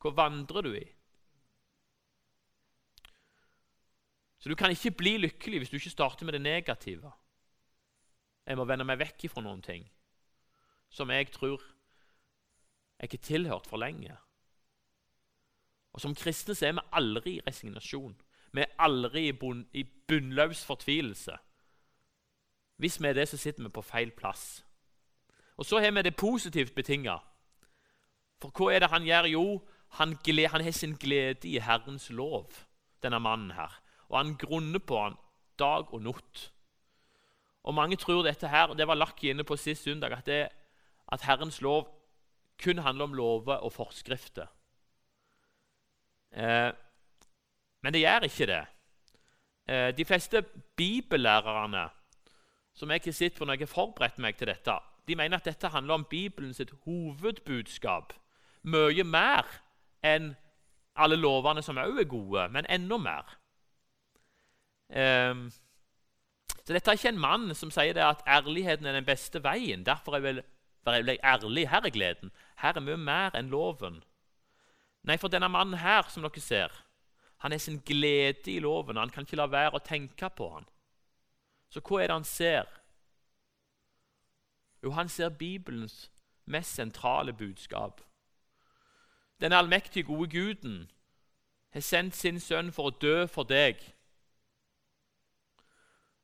Hva 0.00 0.14
vandrer 0.16 0.66
du 0.66 0.74
i? 0.74 0.86
Så 4.40 4.48
Du 4.48 4.56
kan 4.56 4.72
ikke 4.72 4.96
bli 4.96 5.18
lykkelig 5.18 5.58
hvis 5.60 5.70
du 5.70 5.76
ikke 5.76 5.92
starter 5.92 6.24
med 6.24 6.32
det 6.32 6.42
negative. 6.42 7.12
Jeg 8.46 8.56
må 8.56 8.64
vende 8.64 8.86
meg 8.88 8.98
vekk 8.98 9.28
fra 9.28 9.42
noen 9.44 9.60
ting 9.62 9.84
som 10.90 11.10
jeg 11.10 11.30
tror 11.30 11.62
jeg 12.98 13.08
ikke 13.08 13.24
tilhørt 13.24 13.66
for 13.66 13.80
lenge. 13.80 14.16
Og 15.92 16.00
Som 16.00 16.14
kristne 16.14 16.54
så 16.54 16.66
er 16.66 16.74
vi 16.76 16.88
aldri 16.92 17.36
i 17.36 17.44
resignasjon. 17.46 18.16
Vi 18.52 18.60
er 18.60 18.74
aldri 18.78 19.28
i, 19.28 19.32
bunn, 19.32 19.66
i 19.72 19.84
bunnløs 19.84 20.64
fortvilelse. 20.66 21.36
Hvis 22.76 23.00
vi 23.02 23.08
er 23.08 23.12
det, 23.12 23.28
så 23.28 23.36
sitter 23.36 23.62
vi 23.62 23.68
på 23.68 23.82
feil 23.82 24.10
plass. 24.10 24.64
Og 25.56 25.66
Så 25.66 25.78
har 25.78 25.90
vi 25.90 26.02
det 26.02 26.16
positivt 26.16 26.74
betinga. 26.74 27.18
For 28.40 28.50
hva 28.50 28.72
er 28.74 28.80
det 28.80 28.90
han 28.90 29.04
gjør? 29.04 29.28
Jo, 29.28 29.44
han, 30.00 30.16
gled, 30.24 30.48
han 30.48 30.64
har 30.64 30.70
sin 30.72 30.96
glede 30.96 31.48
i 31.48 31.58
Herrens 31.58 32.10
lov, 32.10 32.48
denne 33.02 33.20
mannen 33.20 33.50
her. 33.50 33.82
Og 34.08 34.18
han 34.18 34.36
grunner 34.36 34.78
på 34.78 35.02
han 35.02 35.18
dag 35.58 35.92
og 35.94 36.02
natt. 36.02 36.52
Og 37.62 37.74
Mange 37.74 37.96
tror 37.96 38.22
dette 38.24 38.48
her, 38.48 38.72
det 38.74 38.86
var 38.88 38.96
Lakki 38.96 39.30
inne 39.30 39.44
på 39.44 39.56
sist 39.56 39.84
søndag, 39.84 40.12
at, 40.16 40.28
at 41.12 41.22
Herrens 41.22 41.60
lov 41.60 41.88
kun 42.62 42.78
handler 42.78 43.04
om 43.04 43.14
lover 43.14 43.60
og 43.60 43.72
forskrifter. 43.72 44.46
Eh, 46.32 46.72
men 47.82 47.94
det 47.94 48.02
gjør 48.02 48.26
ikke 48.28 48.46
det. 48.50 48.60
Eh, 49.68 49.90
de 49.96 50.04
fleste 50.04 50.42
bibellærerne 50.76 51.88
som 52.74 52.90
jeg 52.90 53.02
ikke 53.02 53.12
sitter 53.12 53.38
for 53.38 53.44
når 53.44 53.58
jeg 53.58 53.66
har 53.66 53.74
forberedt 53.74 54.18
meg 54.18 54.36
til 54.38 54.48
dette, 54.48 54.76
de 55.08 55.16
mener 55.16 55.36
at 55.36 55.44
dette 55.44 55.68
handler 55.68 55.94
om 55.94 56.04
Bibelens 56.04 56.62
hovedbudskap. 56.84 58.12
Mye 58.62 59.04
mer 59.04 59.48
enn 60.06 60.34
alle 60.96 61.16
lovene 61.16 61.62
som 61.62 61.78
òg 61.80 61.98
er 62.00 62.08
gode, 62.08 62.46
men 62.52 62.68
enda 62.70 62.98
mer. 63.00 63.34
Um, 64.90 65.48
så 66.64 66.74
dette 66.74 66.90
er 66.90 66.98
ikke 66.98 67.12
en 67.14 67.22
mann 67.22 67.54
som 67.54 67.72
sier 67.74 67.98
at 68.04 68.22
ærligheten 68.28 68.86
er 68.86 68.98
den 68.98 69.06
beste 69.06 69.42
veien. 69.44 69.84
Derfor 69.86 70.16
er 70.16 70.42
jeg 70.84 71.18
ærlig. 71.24 71.68
Her 71.68 71.84
er 71.84 71.94
gleden. 71.94 72.32
Her 72.56 72.76
er 72.76 72.84
mye 72.84 72.96
mer 72.96 73.36
enn 73.38 73.50
loven. 73.50 74.02
Nei, 75.02 75.16
for 75.16 75.32
denne 75.32 75.48
mannen 75.48 75.80
her, 75.80 76.04
som 76.12 76.22
dere 76.22 76.42
ser, 76.44 76.74
han 77.40 77.52
er 77.52 77.58
sin 77.58 77.80
glede 77.80 78.52
i 78.52 78.58
loven. 78.58 78.96
Han 78.96 79.10
kan 79.10 79.24
ikke 79.24 79.36
la 79.36 79.46
være 79.48 79.78
å 79.78 79.84
tenke 79.84 80.28
på 80.36 80.48
han. 80.52 80.66
Så 81.72 81.80
hva 81.80 82.02
er 82.02 82.10
det 82.10 82.16
han 82.18 82.26
ser? 82.28 82.66
Jo, 84.82 84.90
han 84.92 85.08
ser 85.08 85.28
Bibelens 85.28 86.10
mest 86.44 86.74
sentrale 86.74 87.32
budskap. 87.32 88.02
Den 89.40 89.52
allmektige, 89.52 90.04
gode 90.04 90.28
Guden 90.30 90.90
har 91.72 91.80
sendt 91.80 92.16
sin 92.16 92.40
sønn 92.40 92.72
for 92.72 92.90
å 92.90 92.98
dø 93.00 93.26
for 93.26 93.48
deg, 93.48 93.80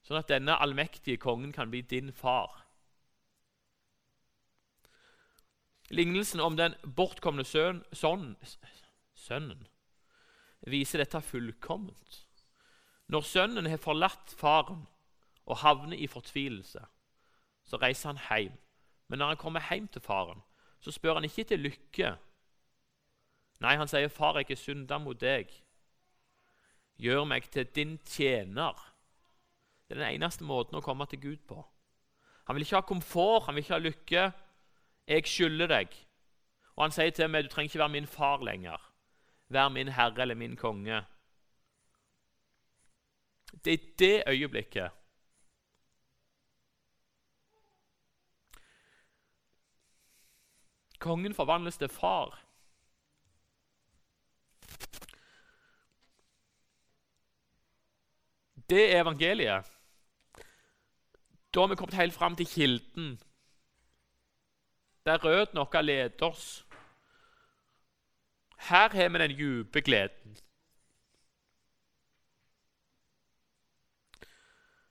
sånn 0.04 0.18
at 0.18 0.28
denne 0.28 0.56
allmektige 0.60 1.16
kongen 1.22 1.52
kan 1.52 1.70
bli 1.70 1.80
din 1.80 2.12
far. 2.12 2.66
Lignelsen 5.88 6.40
om 6.40 6.58
den 6.58 6.74
bortkomne 6.96 7.44
søn, 7.44 7.84
sønn, 7.92 8.34
sønnen 9.14 9.64
viser 10.70 11.02
dette 11.02 11.20
fullkomment. 11.22 12.22
Når 13.08 13.22
sønnen 13.22 13.68
har 13.70 13.78
forlatt 13.78 14.34
faren 14.38 14.86
og 15.46 15.60
havner 15.62 15.96
i 15.96 16.08
fortvilelse, 16.10 16.82
så 17.66 17.78
reiser 17.82 18.12
han 18.12 18.22
hjem. 18.26 18.56
Men 19.08 19.18
når 19.18 19.26
han 19.26 19.36
kommer 19.36 19.62
hjem 19.70 19.86
til 19.88 20.02
faren, 20.02 20.42
så 20.80 20.90
spør 20.90 21.14
han 21.14 21.24
ikke 21.24 21.44
til 21.44 21.62
lykke. 21.62 22.16
Nei, 23.60 23.76
han 23.76 23.88
sier, 23.88 24.08
'Far, 24.08 24.36
jeg 24.36 24.50
er 24.50 24.56
synda 24.60 24.98
mot 24.98 25.20
deg. 25.20 25.48
Gjør 26.98 27.24
meg 27.24 27.50
til 27.50 27.64
din 27.64 27.98
tjener.' 27.98 28.92
Det 29.88 29.96
er 29.96 30.02
den 30.02 30.14
eneste 30.14 30.44
måten 30.44 30.76
å 30.76 30.82
komme 30.82 31.06
til 31.06 31.20
Gud 31.20 31.46
på. 31.46 31.64
Han 32.46 32.56
vil 32.56 32.62
ikke 32.62 32.76
ha 32.76 32.80
komfort, 32.80 33.46
han 33.46 33.54
vil 33.54 33.62
ikke 33.62 33.74
ha 33.74 33.78
lykke. 33.78 34.32
'Jeg 35.06 35.26
skylder 35.26 35.66
deg.' 35.66 36.06
Og 36.76 36.84
han 36.84 36.90
sier 36.90 37.10
til 37.10 37.30
meg, 37.30 37.44
'Du 37.44 37.48
trenger 37.48 37.70
ikke 37.70 37.78
være 37.78 37.88
min 37.88 38.06
far 38.06 38.42
lenger. 38.42 38.85
Vær 39.48 39.68
min 39.68 39.88
herre 39.88 40.22
eller 40.22 40.34
min 40.34 40.56
konge.' 40.56 41.04
Det 43.64 43.72
er 43.72 43.96
det 43.98 44.22
øyeblikket 44.28 44.90
Kongen 50.98 51.34
forvandles 51.34 51.76
til 51.76 51.88
far. 51.88 52.42
Det 58.70 58.94
er 58.96 59.02
evangeliet. 59.02 59.72
Da 61.54 61.60
har 61.60 61.66
vi 61.66 61.76
kommet 61.76 61.94
helt 61.94 62.14
fram 62.14 62.36
til 62.36 62.46
kilden 62.46 63.20
der 65.06 65.22
røttene 65.24 65.60
våre 65.62 65.82
leder 65.82 66.26
oss. 66.26 66.65
Her 68.56 68.88
har 68.88 69.08
vi 69.08 69.18
den 69.18 69.38
dype 69.38 69.80
gleden. 69.80 70.36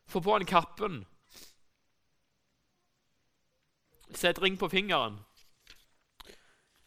Få 0.05 0.19
på 0.19 0.31
han 0.31 0.45
kappen. 0.45 1.05
Sett 4.13 4.41
ring 4.41 4.57
på 4.57 4.69
fingeren. 4.69 5.19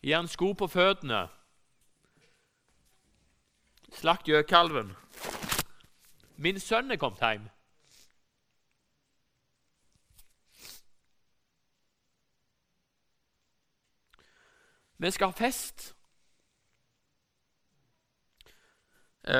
Gi 0.00 0.12
han 0.12 0.28
sko 0.28 0.52
på 0.52 0.66
føttene. 0.66 1.26
Slakt 3.92 4.28
gjøkalven. 4.28 4.94
Min 6.36 6.60
sønn 6.60 6.90
er 6.90 6.96
kommet 6.96 7.20
hjem. 7.20 7.48
Vi 14.98 15.10
skal 15.10 15.30
ha 15.30 15.36
fest. 15.38 15.94
Eh, 19.17 19.17
det 19.28 19.34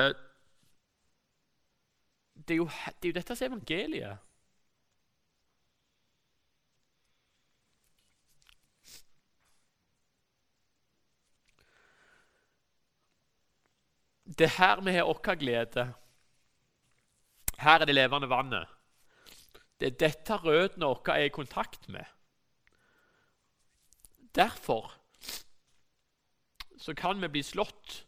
er 2.53 2.55
jo, 2.55 2.69
det 2.69 3.07
er 3.07 3.09
jo 3.09 3.17
dette 3.17 3.35
som 3.35 3.45
er 3.45 3.49
evangeliet. 3.49 4.17
Det 14.39 14.45
er 14.45 14.57
her 14.59 14.81
vi 14.85 14.91
har 14.93 15.09
vår 15.09 15.35
glede. 15.41 15.85
Her 17.59 17.81
er 17.81 17.85
det 17.85 17.95
levende 17.95 18.29
vannet. 18.29 18.67
Det 19.79 19.87
er 19.87 20.01
dette 20.05 20.37
røttene 20.37 20.85
våre 20.85 21.17
er 21.17 21.27
i 21.27 21.33
kontakt 21.33 21.89
med. 21.89 22.05
Derfor 24.35 24.93
så 26.77 26.93
kan 26.93 27.21
vi 27.21 27.27
bli 27.27 27.43
slått, 27.43 28.05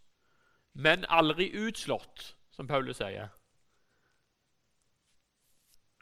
men 0.73 1.05
aldri 1.09 1.49
utslått, 1.67 2.35
som 2.51 2.67
Paulus 2.67 2.99
sier. 3.01 3.31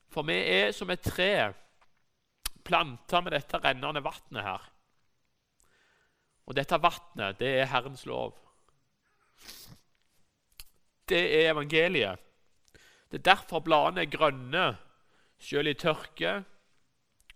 For 0.09 0.25
vi 0.25 0.37
er 0.37 0.71
som 0.73 0.89
et 0.89 1.05
tre 1.05 1.31
planta 2.65 3.21
med 3.21 3.33
dette 3.33 3.61
rennende 3.61 4.03
vannet 4.05 4.45
her. 4.45 4.69
Og 6.49 6.57
dette 6.57 6.79
vannet, 6.81 7.37
det 7.39 7.49
er 7.59 7.69
Herrens 7.69 8.05
lov. 8.09 8.33
Det 11.09 11.21
er 11.39 11.51
evangeliet. 11.51 12.17
Det 13.09 13.19
er 13.19 13.29
derfor 13.31 13.63
bladene 13.65 14.05
er 14.05 14.13
grønne, 14.13 14.65
selv 15.39 15.71
i 15.71 15.73
tørke 15.73 16.43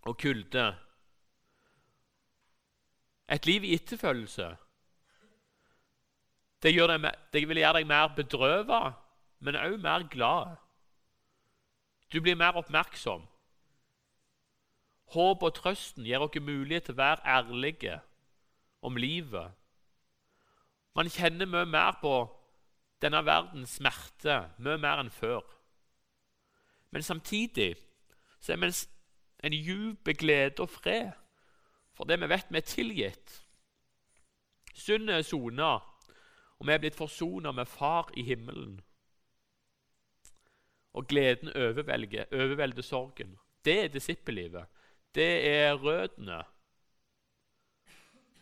og 0.04 0.18
kulde. 0.20 0.66
Et 3.32 3.46
liv 3.46 3.64
i 3.64 3.74
etterfølgelse 3.78 4.50
det, 6.64 6.74
deg, 6.74 7.08
det 7.34 7.44
vil 7.50 7.60
gjøre 7.62 7.80
deg 7.80 7.88
mer 7.88 8.14
bedrøvet, 8.16 9.00
men 9.44 9.60
òg 9.60 9.78
mer 9.84 10.06
glad. 10.12 10.56
Du 12.14 12.22
blir 12.22 12.38
mer 12.40 12.58
oppmerksom. 12.60 13.26
Håp 15.14 15.44
og 15.44 15.56
trøsten 15.58 16.06
gir 16.08 16.24
oss 16.24 16.40
mulighet 16.40 16.88
til 16.88 16.96
å 16.96 17.02
være 17.02 17.26
ærlige 17.28 18.00
om 18.82 18.96
livet. 18.98 19.52
Man 20.96 21.10
kjenner 21.10 21.50
mye 21.50 21.66
mer 21.66 21.98
på 22.02 22.14
denne 23.02 23.24
verdens 23.26 23.78
smerte, 23.80 24.44
mye 24.58 24.80
mer 24.80 25.02
enn 25.04 25.12
før. 25.12 25.44
Men 26.94 27.04
samtidig 27.04 27.74
så 28.40 28.54
er 28.54 28.62
vi 28.62 28.72
en 29.44 29.58
djup 29.58 30.10
glede 30.18 30.64
og 30.64 30.70
fred 30.70 31.12
for 31.94 32.10
det 32.10 32.20
vi 32.22 32.30
vet 32.30 32.50
vi 32.50 32.58
er 32.58 32.68
tilgitt. 32.68 33.34
Syndet 34.74 35.16
er 35.16 35.26
sona, 35.26 35.78
og 36.60 36.68
vi 36.68 36.74
er 36.74 36.82
blitt 36.82 36.98
forsona 36.98 37.52
med 37.52 37.66
Far 37.66 38.12
i 38.18 38.24
himmelen. 38.24 38.82
Og 40.94 41.08
gleden 41.08 41.50
overvelder 41.50 42.82
sorgen. 42.82 43.38
Det 43.66 43.80
er 43.84 43.88
disippellivet. 43.88 44.66
Det 45.16 45.48
er 45.48 45.74
røttene. 45.74 46.44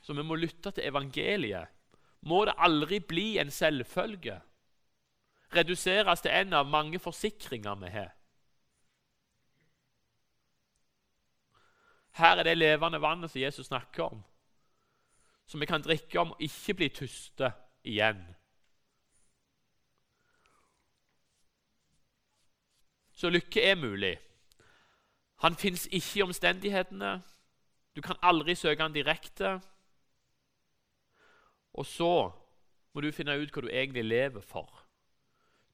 Så 0.02 0.14
vi 0.14 0.24
må 0.24 0.36
lytte 0.36 0.72
til 0.72 0.88
evangeliet. 0.88 1.68
Må 2.22 2.46
det 2.46 2.54
aldri 2.58 3.00
bli 3.00 3.38
en 3.38 3.52
selvfølge. 3.52 4.42
Reduseres 5.56 6.22
til 6.22 6.32
en 6.32 6.54
av 6.54 6.68
mange 6.68 7.00
forsikringer 7.00 7.76
vi 7.76 7.90
har. 7.90 8.12
Her 12.12 12.38
er 12.38 12.44
det 12.44 12.58
levende 12.58 13.02
vannet 13.02 13.32
som 13.32 13.42
Jesus 13.42 13.68
snakker 13.68 14.04
om, 14.04 14.24
som 15.48 15.60
vi 15.60 15.66
kan 15.66 15.82
drikke 15.82 16.20
om 16.20 16.32
og 16.32 16.42
ikke 16.44 16.74
bli 16.74 16.90
tyste 16.90 17.54
igjen. 17.84 18.22
Så 23.14 23.30
lykke 23.30 23.62
er 23.62 23.76
mulig. 23.76 24.16
Han 25.42 25.56
fins 25.56 25.88
ikke 25.92 26.20
i 26.20 26.22
omstendighetene. 26.22 27.22
Du 27.96 28.02
kan 28.02 28.18
aldri 28.22 28.56
søke 28.56 28.82
han 28.82 28.94
direkte. 28.94 29.60
Og 31.74 31.86
så 31.86 32.32
må 32.94 33.02
du 33.02 33.12
finne 33.12 33.38
ut 33.40 33.52
hva 33.54 33.64
du 33.64 33.70
egentlig 33.70 34.04
lever 34.06 34.42
for. 34.42 34.70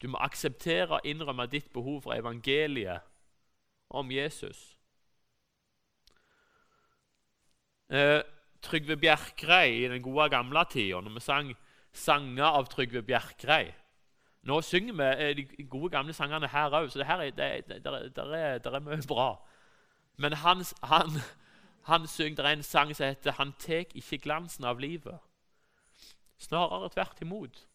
Du 0.01 0.08
må 0.12 0.20
akseptere 0.22 0.99
og 0.99 1.05
innrømme 1.10 1.47
ditt 1.49 1.72
behov 1.74 2.01
for 2.05 2.14
evangeliet 2.14 3.01
om 3.89 4.12
Jesus. 4.12 4.78
Eh, 7.89 8.22
Trygve 8.62 8.97
Bjerkreim 8.97 9.74
i 9.74 9.88
den 9.88 10.03
gode 10.03 10.30
gamle 10.30 10.66
tida, 10.70 11.01
når 11.01 11.14
vi 11.14 11.20
sang 11.24 11.55
sanger 11.98 12.45
av 12.45 12.70
Trygve 12.72 13.02
Bjerkreim. 13.02 13.74
Nå 14.48 14.62
synger 14.64 14.93
vi 14.95 15.08
eh, 15.26 15.36
de 15.36 15.66
gode, 15.68 15.91
gamle 15.91 16.14
sangene 16.16 16.48
her 16.48 16.72
òg, 16.72 16.91
så 16.91 17.02
det 17.02 17.08
her 17.10 17.20
er, 17.26 17.32
det, 17.36 17.68
det, 17.68 17.84
det, 17.84 18.28
er, 18.38 18.58
det 18.64 18.74
er 18.74 18.86
mye 18.86 19.02
bra. 19.08 19.32
Men 20.18 20.34
han, 20.34 20.64
han, 20.84 21.20
han 21.89 22.08
synger, 22.08 22.43
er 22.45 22.56
en 22.56 22.64
sang 22.64 22.95
som 22.95 23.06
heter 23.06 23.32
'Han 23.32 23.54
tek 23.60 23.95
ikke 23.95 24.18
glansen 24.18 24.64
av 24.64 24.80
livet'. 24.80 25.20
Snarere 26.38 26.89
tvert 26.89 27.22
imot. 27.22 27.68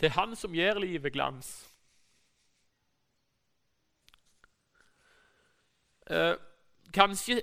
Det 0.00 0.06
er 0.06 0.20
han 0.20 0.36
som 0.36 0.52
gir 0.52 0.78
livet 0.80 1.12
glans. 1.12 1.69
Eh, 6.10 6.36
kanskje 6.92 7.42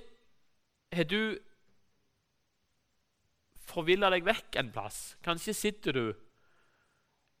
har 0.92 1.06
du 1.08 1.38
forvilla 3.68 4.10
deg 4.12 4.26
vekk 4.26 4.58
en 4.60 4.72
plass. 4.72 5.16
Kanskje 5.24 5.54
sitter 5.56 5.96
du 5.96 6.06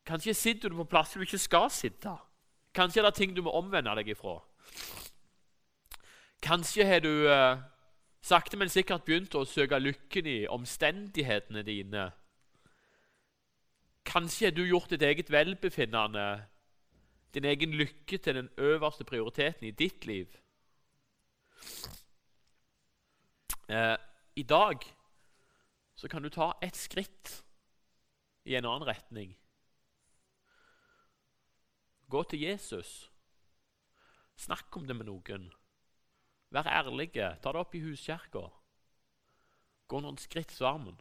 Kanskje 0.08 0.32
sitter 0.32 0.72
du 0.72 0.78
på 0.78 0.86
plasser 0.88 1.20
du 1.20 1.26
ikke 1.26 1.36
skal 1.36 1.66
sitte. 1.68 2.14
Kanskje 2.72 3.02
er 3.02 3.10
det 3.10 3.18
ting 3.18 3.34
du 3.36 3.42
må 3.44 3.52
omvende 3.52 3.92
deg 3.98 4.14
ifra. 4.14 4.38
Kanskje 6.40 6.86
har 6.88 7.02
du 7.04 7.28
eh, 7.28 7.60
sakte, 8.24 8.56
men 8.56 8.72
sikkert 8.72 9.04
begynt 9.04 9.36
å 9.36 9.44
søke 9.44 9.76
lykken 9.76 10.30
i 10.30 10.38
omstendighetene 10.48 11.60
dine. 11.66 12.06
Kanskje 14.08 14.48
har 14.48 14.56
du 14.56 14.64
gjort 14.64 14.88
ditt 14.94 15.04
eget 15.04 15.28
velbefinnende, 15.28 16.26
din 17.36 17.44
egen 17.44 17.76
lykke, 17.76 18.16
til 18.16 18.40
den 18.40 18.48
øverste 18.56 19.04
prioriteten 19.04 19.68
i 19.68 19.76
ditt 19.76 20.08
liv. 20.08 20.32
Eh, 23.68 23.96
I 24.36 24.42
dag 24.42 24.84
så 25.94 26.08
kan 26.08 26.22
du 26.22 26.30
ta 26.30 26.52
et 26.62 26.76
skritt 26.76 27.44
i 28.44 28.54
en 28.56 28.64
annen 28.64 28.86
retning. 28.88 29.34
Gå 32.08 32.22
til 32.22 32.40
Jesus. 32.40 33.10
Snakk 34.36 34.76
om 34.76 34.86
det 34.86 34.96
med 34.96 35.08
noen. 35.10 35.50
Vær 36.50 36.70
ærlige. 36.70 37.34
Ta 37.42 37.52
det 37.52 37.60
opp 37.60 37.74
i 37.74 37.82
huskirka. 37.82 38.46
Gå 39.88 40.00
noen 40.00 40.16
skritt 40.16 40.52
sammen. 40.52 40.96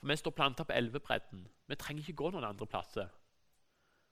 For 0.00 0.08
Vi 0.08 0.16
står 0.16 0.36
planta 0.36 0.64
på 0.64 0.72
elvebredden. 0.72 1.48
Vi 1.66 1.76
trenger 1.76 2.02
ikke 2.02 2.18
gå 2.22 2.30
noen 2.30 2.44
andre 2.44 2.66
plasser. 2.66 3.08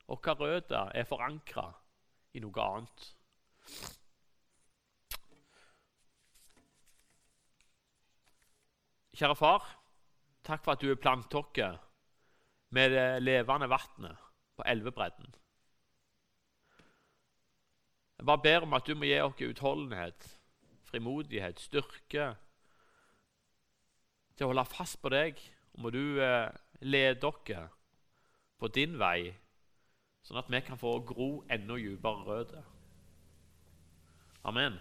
Våre 0.09 0.35
røtter 0.41 0.93
er 0.95 1.05
forankra 1.05 1.73
i 2.39 2.43
noe 2.43 2.65
annet. 2.65 3.09
Kjære 9.19 9.35
far, 9.35 9.67
takk 10.47 10.63
for 10.63 10.77
at 10.77 10.83
du 10.83 10.93
er 10.93 11.01
plantet 11.03 11.59
med 12.71 12.95
det 12.95 13.07
levende 13.25 13.67
vannet 13.71 14.27
på 14.55 14.67
elvebredden. 14.71 15.35
Jeg 18.19 18.27
bare 18.27 18.43
ber 18.43 18.67
om 18.67 18.75
at 18.75 18.87
du 18.87 18.95
må 18.95 19.07
gi 19.07 19.19
oss 19.23 19.43
utholdenhet, 19.43 20.29
frimodighet, 20.87 21.61
styrke 21.63 22.31
til 24.35 24.47
å 24.47 24.53
holde 24.53 24.65
fast 24.71 24.99
på 25.03 25.11
deg. 25.15 25.39
Og 25.75 25.85
må 25.85 25.93
du 25.95 26.19
eh, 26.23 26.51
lede 26.83 27.27
oss 27.27 27.71
på 28.59 28.71
din 28.75 28.99
vei, 28.99 29.35
sånn 30.29 30.43
at 30.43 30.51
vi 30.53 30.61
kan 30.61 30.77
få 30.81 30.99
gro 31.09 31.29
enda 31.49 31.79
dypere 31.81 32.27
røtter. 32.27 32.65
Amen. 34.45 34.77